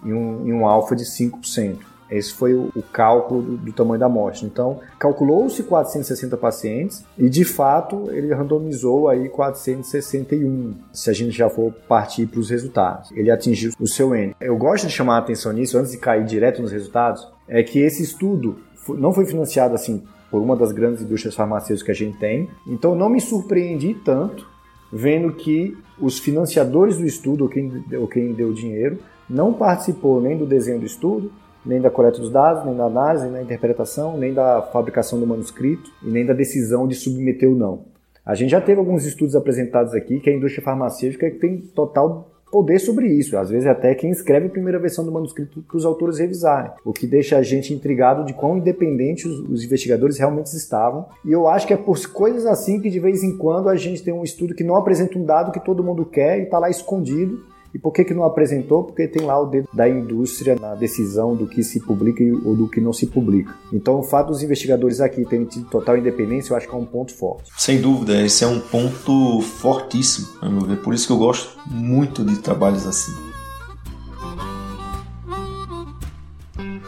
e 0.05 0.13
um, 0.13 0.47
e 0.47 0.53
um 0.53 0.67
alfa 0.67 0.95
de 0.95 1.05
5%. 1.05 1.92
Esse 2.13 2.35
foi 2.35 2.55
o, 2.55 2.71
o 2.75 2.83
cálculo 2.83 3.43
do, 3.43 3.57
do, 3.57 3.73
tamanho 3.73 3.99
da 3.99 4.07
amostra. 4.07 4.47
Então, 4.47 4.81
calculou-se 4.99 5.63
460 5.63 6.37
pacientes 6.37 7.05
e, 7.17 7.29
de 7.29 7.45
fato, 7.45 8.11
ele 8.11 8.33
randomizou 8.35 9.09
aí 9.09 9.29
461, 9.29 10.75
se 10.93 11.11
a 11.11 11.13
gente 11.13 11.37
já 11.37 11.49
for 11.49 11.73
partir 11.89 12.27
para 12.27 12.41
os 12.41 12.51
resultados. 12.51 13.11
Ele 13.13 13.31
atingiu 13.31 13.73
o 13.81 13.87
seu 13.87 14.15
N. 14.15 14.35
Eu 14.41 14.57
gosto 14.57 14.87
de 14.87 14.93
chamar 14.93 15.17
a 15.17 15.19
atenção 15.19 15.53
nisso, 15.53 15.79
antes 15.79 15.93
de 15.93 15.99
cair 15.99 16.25
direto 16.25 16.61
nos 16.61 16.71
resultados, 16.71 17.27
é 17.49 17.63
que 17.63 17.79
esse 17.79 18.03
estudo 18.03 18.59
não 18.89 19.13
foi 19.13 19.25
financiado 19.25 19.75
assim 19.75 20.03
por 20.31 20.41
uma 20.43 20.57
das 20.57 20.73
grandes 20.73 21.03
indústrias 21.03 21.35
farmacêuticas 21.35 21.83
que 21.83 21.91
a 21.91 22.07
gente 22.07 22.19
tem. 22.19 22.49
Então, 22.67 22.95
não 22.95 23.09
me 23.09 23.21
surpreendi 23.21 23.95
tanto 24.05 24.51
vendo 24.93 25.33
que 25.33 25.77
os 25.99 26.19
financiadores 26.19 26.99
do 26.99 27.07
estudo, 27.07 27.45
ou 27.45 27.51
quem, 27.51 27.85
ou 27.99 28.07
quem 28.07 28.33
deu 28.33 28.53
dinheiro, 28.53 28.99
não 29.29 29.53
participou 29.53 30.21
nem 30.21 30.37
do 30.37 30.45
desenho 30.45 30.81
do 30.81 30.87
estudo, 30.87 31.33
nem 31.65 31.81
da 31.81 31.91
coleta 31.91 32.19
dos 32.19 32.31
dados, 32.31 32.65
nem 32.65 32.77
da 32.77 32.85
análise, 32.85 33.25
nem 33.25 33.35
da 33.35 33.43
interpretação, 33.43 34.17
nem 34.17 34.33
da 34.35 34.63
fabricação 34.63 35.19
do 35.19 35.27
manuscrito 35.27 35.91
e 36.03 36.11
nem 36.11 36.27
da 36.27 36.33
decisão 36.33 36.87
de 36.87 36.95
submeter 36.95 37.49
ou 37.49 37.57
não. 37.57 37.85
A 38.25 38.35
gente 38.35 38.51
já 38.51 38.61
teve 38.61 38.79
alguns 38.79 39.05
estudos 39.05 39.35
apresentados 39.35 39.95
aqui 39.95 40.21
que 40.21 40.31
a 40.31 40.35
indústria 40.35 40.65
farmacêutica 40.65 41.29
tem 41.31 41.59
total 41.59 42.33
poder 42.53 42.79
sobre 42.79 43.09
isso. 43.09 43.37
Às 43.37 43.49
vezes 43.49 43.67
até 43.67 43.95
quem 43.95 44.11
escreve 44.11 44.47
a 44.47 44.51
primeira 44.51 44.79
versão 44.79 45.05
do 45.05 45.11
manuscrito 45.11 45.63
para 45.63 45.77
os 45.77 45.87
autores 45.87 46.19
revisarem, 46.19 46.71
o 46.85 46.93
que 46.93 47.07
deixa 47.07 47.39
a 47.39 47.43
gente 47.43 47.73
intrigado 47.73 48.27
de 48.27 48.35
quão 48.35 48.59
independentes 48.59 49.25
os, 49.25 49.41
os, 49.49 49.65
investigadores 49.65 50.19
realmente 50.19 50.55
estavam. 50.55 51.07
E 51.25 51.33
eu 51.33 51.49
acho 51.49 51.67
que 51.67 51.73
é 51.73 51.77
por 51.77 51.99
coisas 52.09 52.45
assim 52.45 52.79
que 52.79 52.91
de 52.91 53.01
vez 53.01 53.25
em 53.25 53.39
quando 53.39 53.71
a 53.71 53.75
gente 53.75 54.03
tem 54.05 54.13
um 54.13 54.23
estudo 54.23 54.55
que 54.55 54.63
não 54.63 54.77
apresenta 54.77 55.19
um 55.19 55.25
dado 55.25 55.51
que 55.51 55.65
todo 55.65 55.83
mundo 55.83 56.05
quer 56.05 56.39
e 56.39 56.43
está 56.43 56.59
lá 56.59 56.69
escondido 56.69 57.52
e 57.75 57.79
por 57.79 57.93
que, 57.93 58.05
que 58.05 58.15
não 58.15 58.25
apresentou? 58.25 58.85
Porque 58.85 59.09
tem 59.09 59.25
lá 59.25 59.41
o 59.41 59.47
dedo 59.47 59.69
da 59.73 59.89
indústria 59.89 60.55
na 60.55 60.75
decisão 60.75 61.35
do 61.35 61.47
que 61.47 61.63
se 61.63 61.81
publica 61.81 62.23
ou 62.45 62.55
do 62.55 62.69
que 62.69 62.81
não 62.81 62.93
se 62.93 63.07
publica. 63.07 63.55
Então, 63.73 63.99
o 64.01 64.03
fato 64.03 64.29
dos 64.29 64.43
investigadores 64.43 65.01
aqui 65.01 65.25
terem 65.25 65.47
tido 65.47 65.67
total 65.67 65.97
independência, 65.97 66.53
eu 66.53 66.57
acho 66.57 66.69
que 66.69 66.75
é 66.75 66.79
um 66.79 66.85
ponto 66.85 67.15
forte. 67.15 67.51
Sem 67.57 67.81
dúvida, 67.81 68.21
esse 68.21 68.45
é 68.45 68.47
um 68.47 68.61
ponto 68.61 69.41
fortíssimo, 69.41 70.29
a 70.41 70.49
meu 70.49 70.63
ver. 70.63 70.83
Por 70.83 70.93
isso 70.93 71.07
que 71.07 71.13
eu 71.13 71.19
gosto 71.19 71.59
muito 71.71 72.25
de 72.25 72.39
trabalhos 72.39 72.87
assim. 72.87 73.13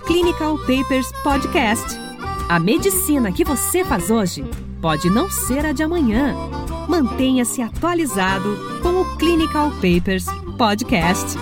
Clinical 0.07 0.59
Papers 0.59 1.11
Podcast. 1.23 1.99
A 2.49 2.61
medicina 2.61 3.33
que 3.33 3.43
você 3.43 3.83
faz 3.85 4.11
hoje 4.11 4.45
pode 4.83 5.09
não 5.09 5.31
ser 5.31 5.65
a 5.65 5.73
de 5.73 5.83
amanhã 5.83 6.37
Mantenha-se 6.89 7.63
atualizado 7.63 8.59
com 8.83 9.01
o 9.01 9.17
Clinical 9.17 9.71
Papers 9.71 10.27
Podcast. 10.59 11.39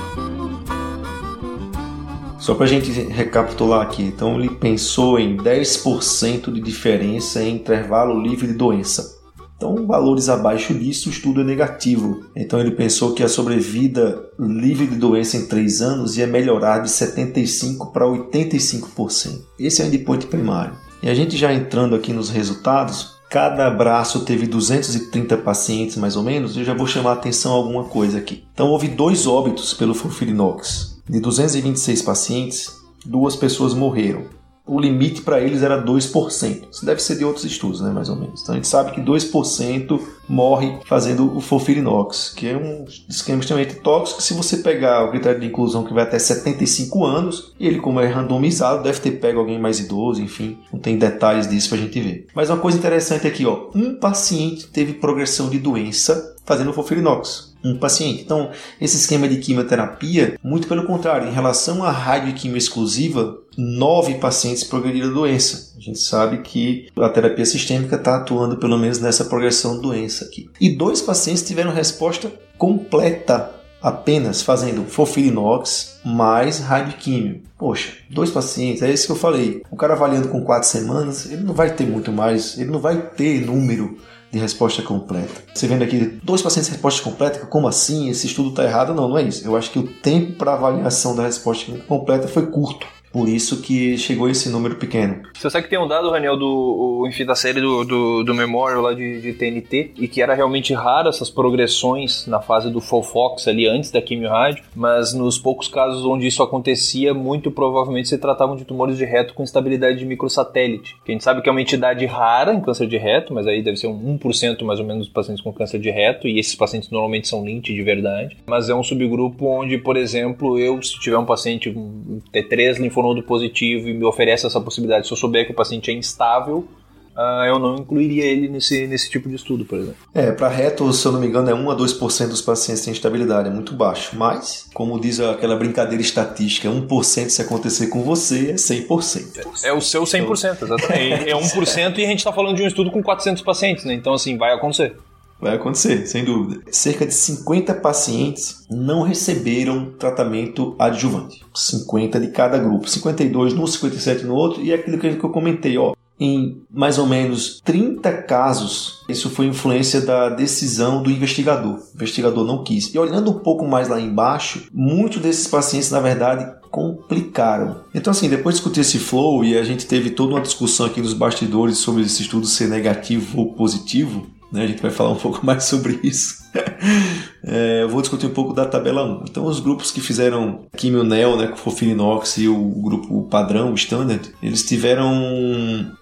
Só 2.39 2.55
para 2.55 2.65
a 2.65 2.69
gente 2.69 2.91
recapitular 2.91 3.83
aqui, 3.83 4.03
então 4.03 4.39
ele 4.39 4.51
pensou 4.51 5.19
em 5.19 5.37
10% 5.37 6.53
de 6.53 6.61
diferença 6.61 7.43
em 7.43 7.57
intervalo 7.57 8.21
livre 8.21 8.47
de 8.47 8.55
doença. 8.55 9.21
Então, 9.57 9.87
valores 9.87 10.29
abaixo 10.29 10.75
disso, 10.75 11.09
o 11.09 11.13
estudo 11.13 11.41
é 11.41 11.45
negativo. 11.45 12.25
Então, 12.35 12.59
ele 12.59 12.73
pensou 12.73 13.15
que 13.15 13.23
a 13.23 13.29
sobrevida 13.29 14.29
livre 14.37 14.89
de 14.89 14.97
doença 14.97 15.37
em 15.37 15.47
3 15.47 15.83
anos 15.83 16.19
ia 16.19 16.27
melhorar 16.27 16.81
de 16.81 16.89
75% 16.89 17.93
para 17.93 18.05
85%. 18.05 19.41
Esse 19.61 19.81
é 19.81 19.85
o 19.85 19.89
endpoint 19.89 20.27
primário. 20.27 20.75
E 21.01 21.09
a 21.09 21.15
gente 21.15 21.37
já 21.37 21.53
entrando 21.53 21.95
aqui 21.95 22.13
nos 22.13 22.29
resultados, 22.29 23.22
cada 23.33 23.71
braço 23.71 24.27
teve 24.27 24.47
230 24.47 25.39
pacientes 25.39 25.97
mais 25.97 26.17
ou 26.17 26.23
menos, 26.23 26.55
eu 26.55 26.65
já 26.65 26.75
vou 26.75 26.87
chamar 26.87 27.13
a 27.13 27.15
atenção 27.15 27.53
a 27.53 27.55
alguma 27.55 27.85
coisa 27.85 28.19
aqui. 28.19 28.45
Então, 28.53 28.69
houve 28.69 28.89
dois 28.89 29.27
óbitos 29.27 29.73
pelo 29.73 29.95
Fulfirinox. 29.95 31.01
De 31.09 31.19
226 31.19 32.03
pacientes, 32.03 32.77
duas 33.07 33.35
pessoas 33.35 33.73
morreram 33.73 34.42
o 34.67 34.79
limite 34.81 35.23
para 35.23 35.41
eles 35.41 35.63
era 35.63 35.83
2%. 35.83 36.63
Isso 36.71 36.87
deve 36.87 37.03
ser 37.03 37.17
de 37.17 37.25
outros 37.25 37.45
estudos, 37.45 37.81
né, 37.81 37.91
mais 37.91 38.09
ou 38.09 38.17
menos. 38.17 38.43
Então 38.43 38.55
a 38.55 38.57
gente 38.57 38.69
sabe 38.69 38.93
que 38.93 39.01
2% 39.01 40.01
morre 40.29 40.79
fazendo 40.85 41.37
o 41.37 41.41
Fofirinox, 41.41 42.33
que 42.35 42.49
é 42.49 42.57
um 42.57 42.85
esquema 43.09 43.41
extremamente 43.41 43.77
tóxico. 43.77 44.23
Se 44.23 44.35
você 44.35 44.59
pegar 44.59 45.05
o 45.05 45.11
critério 45.11 45.41
de 45.41 45.47
inclusão 45.47 45.85
que 45.85 45.93
vai 45.93 46.05
até 46.05 46.19
75 46.19 47.05
anos, 47.05 47.53
e 47.59 47.67
ele, 47.67 47.81
como 47.81 48.01
é 48.01 48.07
randomizado, 48.07 48.83
deve 48.83 49.01
ter 49.01 49.13
pego 49.13 49.41
alguém 49.41 49.59
mais 49.59 49.81
idoso, 49.81 50.23
enfim, 50.23 50.59
não 50.73 50.79
tem 50.79 50.97
detalhes 50.97 51.49
disso 51.49 51.69
para 51.69 51.79
a 51.79 51.81
gente 51.81 52.01
ver. 52.01 52.27
Mas 52.35 52.49
uma 52.49 52.59
coisa 52.59 52.79
interessante 52.79 53.27
aqui, 53.27 53.45
ó, 53.45 53.69
um 53.75 53.97
paciente 53.97 54.69
teve 54.69 54.95
progressão 54.95 55.49
de 55.49 55.59
doença 55.59 56.37
fazendo 56.45 56.71
o 56.71 56.73
Fofirinox 56.73 57.53
um 57.65 57.79
paciente. 57.79 58.23
Então, 58.23 58.51
esse 58.81 58.97
esquema 58.97 59.29
de 59.29 59.37
quimioterapia, 59.37 60.39
muito 60.43 60.67
pelo 60.67 60.85
contrário, 60.85 61.29
em 61.29 61.33
relação 61.33 61.85
à 61.85 61.91
radioquimio 61.91 62.57
exclusiva, 62.57 63.39
nove 63.57 64.15
pacientes 64.15 64.65
progrediram 64.65 65.11
a 65.11 65.13
doença. 65.13 65.73
A 65.77 65.81
gente 65.81 65.99
sabe 65.99 66.39
que 66.39 66.89
a 66.99 67.09
terapia 67.09 67.45
sistêmica 67.45 67.97
está 67.97 68.17
atuando 68.17 68.57
pelo 68.57 68.79
menos 68.79 68.99
nessa 68.99 69.25
progressão 69.25 69.81
doença 69.81 70.25
aqui. 70.25 70.49
E 70.61 70.71
dois 70.71 71.01
pacientes 71.01 71.43
tiveram 71.43 71.73
resposta 71.73 72.33
completa 72.57 73.63
apenas 73.83 74.43
fazendo 74.43 74.85
fofirinox 74.85 75.99
mais 76.05 76.61
radioquímio. 76.61 77.43
Poxa, 77.59 77.93
dois 78.09 78.31
pacientes, 78.31 78.83
é 78.83 78.91
isso 78.91 79.07
que 79.07 79.13
eu 79.13 79.17
falei. 79.17 79.63
O 79.71 79.77
cara 79.77 79.95
avaliando 79.95 80.29
com 80.29 80.45
quatro 80.45 80.69
semanas, 80.69 81.27
ele 81.27 81.43
não 81.43 81.55
vai 81.55 81.75
ter 81.75 81.85
muito 81.85 82.13
mais, 82.13 82.57
ele 82.59 82.71
não 82.71 82.79
vai 82.79 83.11
ter 83.11 83.45
número 83.45 83.99
de 84.31 84.39
resposta 84.39 84.83
completa. 84.83 85.43
Você 85.53 85.67
vendo 85.67 85.85
aqui 85.85 86.19
dois 86.23 86.41
pacientes 86.41 86.69
de 86.69 86.73
resposta 86.73 87.03
completa, 87.03 87.47
como 87.47 87.69
assim? 87.69 88.09
Esse 88.09 88.27
estudo 88.27 88.51
está 88.51 88.65
errado? 88.65 88.95
Não, 88.95 89.09
não 89.09 89.19
é 89.19 89.23
isso. 89.23 89.47
Eu 89.47 89.57
acho 89.57 89.71
que 89.71 89.79
o 89.79 89.87
tempo 89.87 90.33
para 90.33 90.55
avaliação 90.55 91.15
da 91.15 91.25
resposta 91.25 91.71
completa 91.87 92.27
foi 92.27 92.47
curto. 92.47 92.87
Por 93.13 93.29
isso 93.29 93.61
que 93.61 93.99
chegou 93.99 94.29
esse 94.29 94.49
número 94.49 94.77
pequeno. 94.77 95.23
Você 95.35 95.51
sabe 95.51 95.65
que 95.65 95.71
tem 95.71 95.79
um 95.79 95.87
dado, 95.87 96.11
Raniel, 96.11 96.37
do 96.37 97.07
enfim, 97.07 97.27
da 97.27 97.35
série 97.35 97.61
do, 97.61 97.85
do, 97.85 98.25
do 98.25 98.35
Memorial 98.35 98.81
lá 98.81 98.95
de, 98.95 99.21
de, 99.21 99.33
TNT, 99.35 99.93
e 99.97 100.09
que 100.09 100.23
era 100.23 100.35
realmente 100.35 100.73
raro 100.73 101.09
essas 101.09 101.29
progressões 101.29 102.27
na 102.27 102.41
fase 102.41 102.71
do 102.71 102.81
Fofox 102.81 103.47
ali 103.47 103.67
antes 103.67 103.91
da 103.91 104.01
quimio-rádio, 104.01 104.65
mas 104.75 105.13
nos 105.13 105.39
poucos 105.39 105.69
casos 105.69 106.07
onde 106.07 106.27
isso 106.27 106.43
acontecia, 106.43 107.13
muito 107.13 107.51
provavelmente 107.51 108.09
se 108.09 108.17
tratavam 108.17 108.57
de 108.57 108.65
tumores 108.65 108.97
de 108.97 109.05
reto 109.05 109.35
com 109.35 109.43
estabilidade 109.43 109.99
de 109.99 110.07
microsatélite, 110.07 110.97
que 111.05 111.11
a 111.11 111.13
gente 111.13 111.25
sabe 111.25 111.43
que 111.43 111.49
é 111.49 111.53
uma 111.53 111.61
entidade 111.61 112.07
rara 112.07 112.55
em 112.55 112.61
câncer 112.61 112.87
de 112.87 112.97
reto, 112.97 113.35
mas 113.35 113.47
aí 113.47 113.63
deve 113.63 113.77
ser 113.77 113.89
um 113.89 114.19
1% 114.19 114.63
mais 114.63 114.81
ou 114.81 114.87
menos 114.87 115.07
dos 115.07 115.13
pacientes 115.13 115.43
com 115.43 115.53
câncer 115.53 115.79
de 115.79 115.91
reto, 115.91 116.27
e 116.27 116.39
esses 116.39 116.55
pacientes 116.55 116.91
normalmente 116.91 117.29
são 117.29 117.45
LINT 117.45 117.67
de 117.67 117.83
verdade, 117.83 118.39
mas 118.47 118.71
é 118.71 118.75
um 118.75 118.83
subgrupo 118.83 119.47
onde, 119.47 119.77
por 119.77 119.97
exemplo, 119.97 120.59
eu, 120.59 120.81
se 120.83 120.99
tiver 120.99 121.19
um 121.19 121.27
paciente 121.27 121.71
com 121.71 122.21
T3 122.33 122.79
linfonodo 122.79 123.02
nodo 123.03 123.23
positivo 123.23 123.89
e 123.89 123.95
me 123.95 124.05
oferece 124.05 124.47
essa 124.47 124.61
possibilidade, 124.61 125.07
se 125.07 125.13
eu 125.13 125.17
souber 125.17 125.45
que 125.45 125.53
o 125.53 125.55
paciente 125.55 125.91
é 125.91 125.95
instável, 125.95 126.67
Uh, 127.15 127.45
eu 127.45 127.59
não 127.59 127.77
incluiria 127.77 128.25
ele 128.25 128.49
nesse, 128.49 128.87
nesse 128.87 129.11
tipo 129.11 129.29
de 129.29 129.35
estudo, 129.35 129.67
por 129.67 129.79
exemplo. 129.79 129.97
É, 130.15 130.33
para 130.33 130.49
reto, 130.49 130.91
se 130.95 131.07
eu 131.07 131.13
não 131.13 131.21
me 131.21 131.27
engano, 131.27 131.51
é 131.51 131.55
1 131.55 131.71
a 131.71 131.77
2% 131.77 132.29
dos 132.29 132.41
pacientes 132.41 132.83
têm 132.83 132.93
instabilidade, 132.93 133.49
é 133.49 133.53
muito 133.53 133.75
baixo. 133.75 134.17
Mas, 134.17 134.67
como 134.73 134.99
diz 134.99 135.21
aquela 135.21 135.55
brincadeira 135.55 136.01
estatística, 136.01 136.69
1% 136.69 137.29
se 137.29 137.43
acontecer 137.43 137.89
com 137.89 138.03
você 138.03 138.53
é 138.53 138.55
100%. 138.55 139.47
É, 139.63 139.69
é 139.69 139.73
o 139.75 139.81
seu 139.83 140.05
100%, 140.05 140.55
então... 140.55 140.77
exatamente. 140.77 141.31
É 141.31 141.35
1% 141.35 141.99
e 141.99 142.05
a 142.05 142.09
gente 142.09 142.19
está 142.19 142.33
falando 142.33 142.57
de 142.57 142.63
um 142.63 142.67
estudo 142.67 142.91
com 142.91 143.03
400 143.03 143.43
pacientes, 143.43 143.85
né? 143.85 143.93
Então, 143.93 144.15
assim, 144.15 144.39
vai 144.39 144.55
acontecer. 144.55 144.97
Vai 145.43 145.57
acontecer, 145.57 146.07
sem 146.07 146.25
dúvida. 146.25 146.63
Cerca 146.71 147.05
de 147.05 147.13
50 147.13 147.75
pacientes 147.75 148.65
não 148.71 149.03
receberam 149.03 149.91
tratamento 149.99 150.77
adjuvante. 150.79 151.45
50 151.53 152.21
de 152.21 152.29
cada 152.29 152.57
grupo. 152.59 152.89
52 152.89 153.53
num, 153.53 153.67
57 153.67 154.25
no 154.25 154.37
outro. 154.37 154.63
E 154.63 154.71
é 154.71 154.77
aquilo 154.77 154.99
que 154.99 155.09
eu 155.09 155.31
comentei, 155.31 155.77
ó. 155.77 155.95
Em 156.21 156.63
mais 156.71 156.97
ou 156.97 157.07
menos 157.07 157.61
30 157.65 158.23
casos, 158.23 159.03
isso 159.09 159.29
foi 159.31 159.47
influência 159.47 160.01
da 160.01 160.29
decisão 160.29 161.03
do 161.03 161.11
investigador. 161.11 161.75
O 161.75 161.97
investigador 161.97 162.45
não 162.45 162.63
quis. 162.63 162.95
E 162.95 162.99
olhando 162.99 163.33
um 163.33 163.41
pouco 163.41 163.67
mais 163.67 163.89
lá 163.89 164.01
embaixo, 164.01 164.69
muitos 164.73 165.21
desses 165.21 165.49
pacientes, 165.49 165.91
na 165.91 165.99
verdade, 165.99 166.49
complicaram. 166.71 167.81
Então, 167.93 168.13
assim, 168.13 168.29
depois 168.29 168.55
de 168.55 168.61
discutir 168.61 168.83
esse 168.83 169.01
flow 169.01 169.45
e 169.45 169.59
a 169.59 169.65
gente 169.65 169.87
teve 169.87 170.11
toda 170.11 170.35
uma 170.35 170.41
discussão 170.41 170.87
aqui 170.87 171.01
nos 171.01 171.15
bastidores 171.15 171.79
sobre 171.79 172.03
esse 172.03 172.23
estudo 172.23 172.47
ser 172.47 172.69
negativo 172.69 173.41
ou 173.41 173.55
positivo, 173.55 174.29
né? 174.53 174.65
A 174.65 174.67
gente 174.67 174.83
vai 174.83 174.91
falar 174.91 175.11
um 175.11 175.17
pouco 175.17 175.41
mais 175.47 175.65
sobre 175.65 175.99
isso. 176.03 176.42
é, 177.45 177.83
eu 177.83 177.89
vou 177.89 178.01
discutir 178.01 178.27
um 178.27 178.31
pouco 178.35 178.53
da 178.53 178.65
tabela 178.65 179.05
1. 179.05 179.25
Então, 179.29 179.45
os 179.45 179.61
grupos 179.61 179.91
que 179.91 180.01
fizeram 180.01 180.67
Quimio 180.77 181.05
Neo, 181.05 181.37
né, 181.37 181.49
com 181.49 181.57
Fofirinox 181.57 182.39
e 182.39 182.49
o 182.49 182.69
grupo 182.83 183.23
padrão, 183.25 183.73
o 183.73 183.75
Standard, 183.75 184.31
eles 184.43 184.63
tiveram 184.63 185.13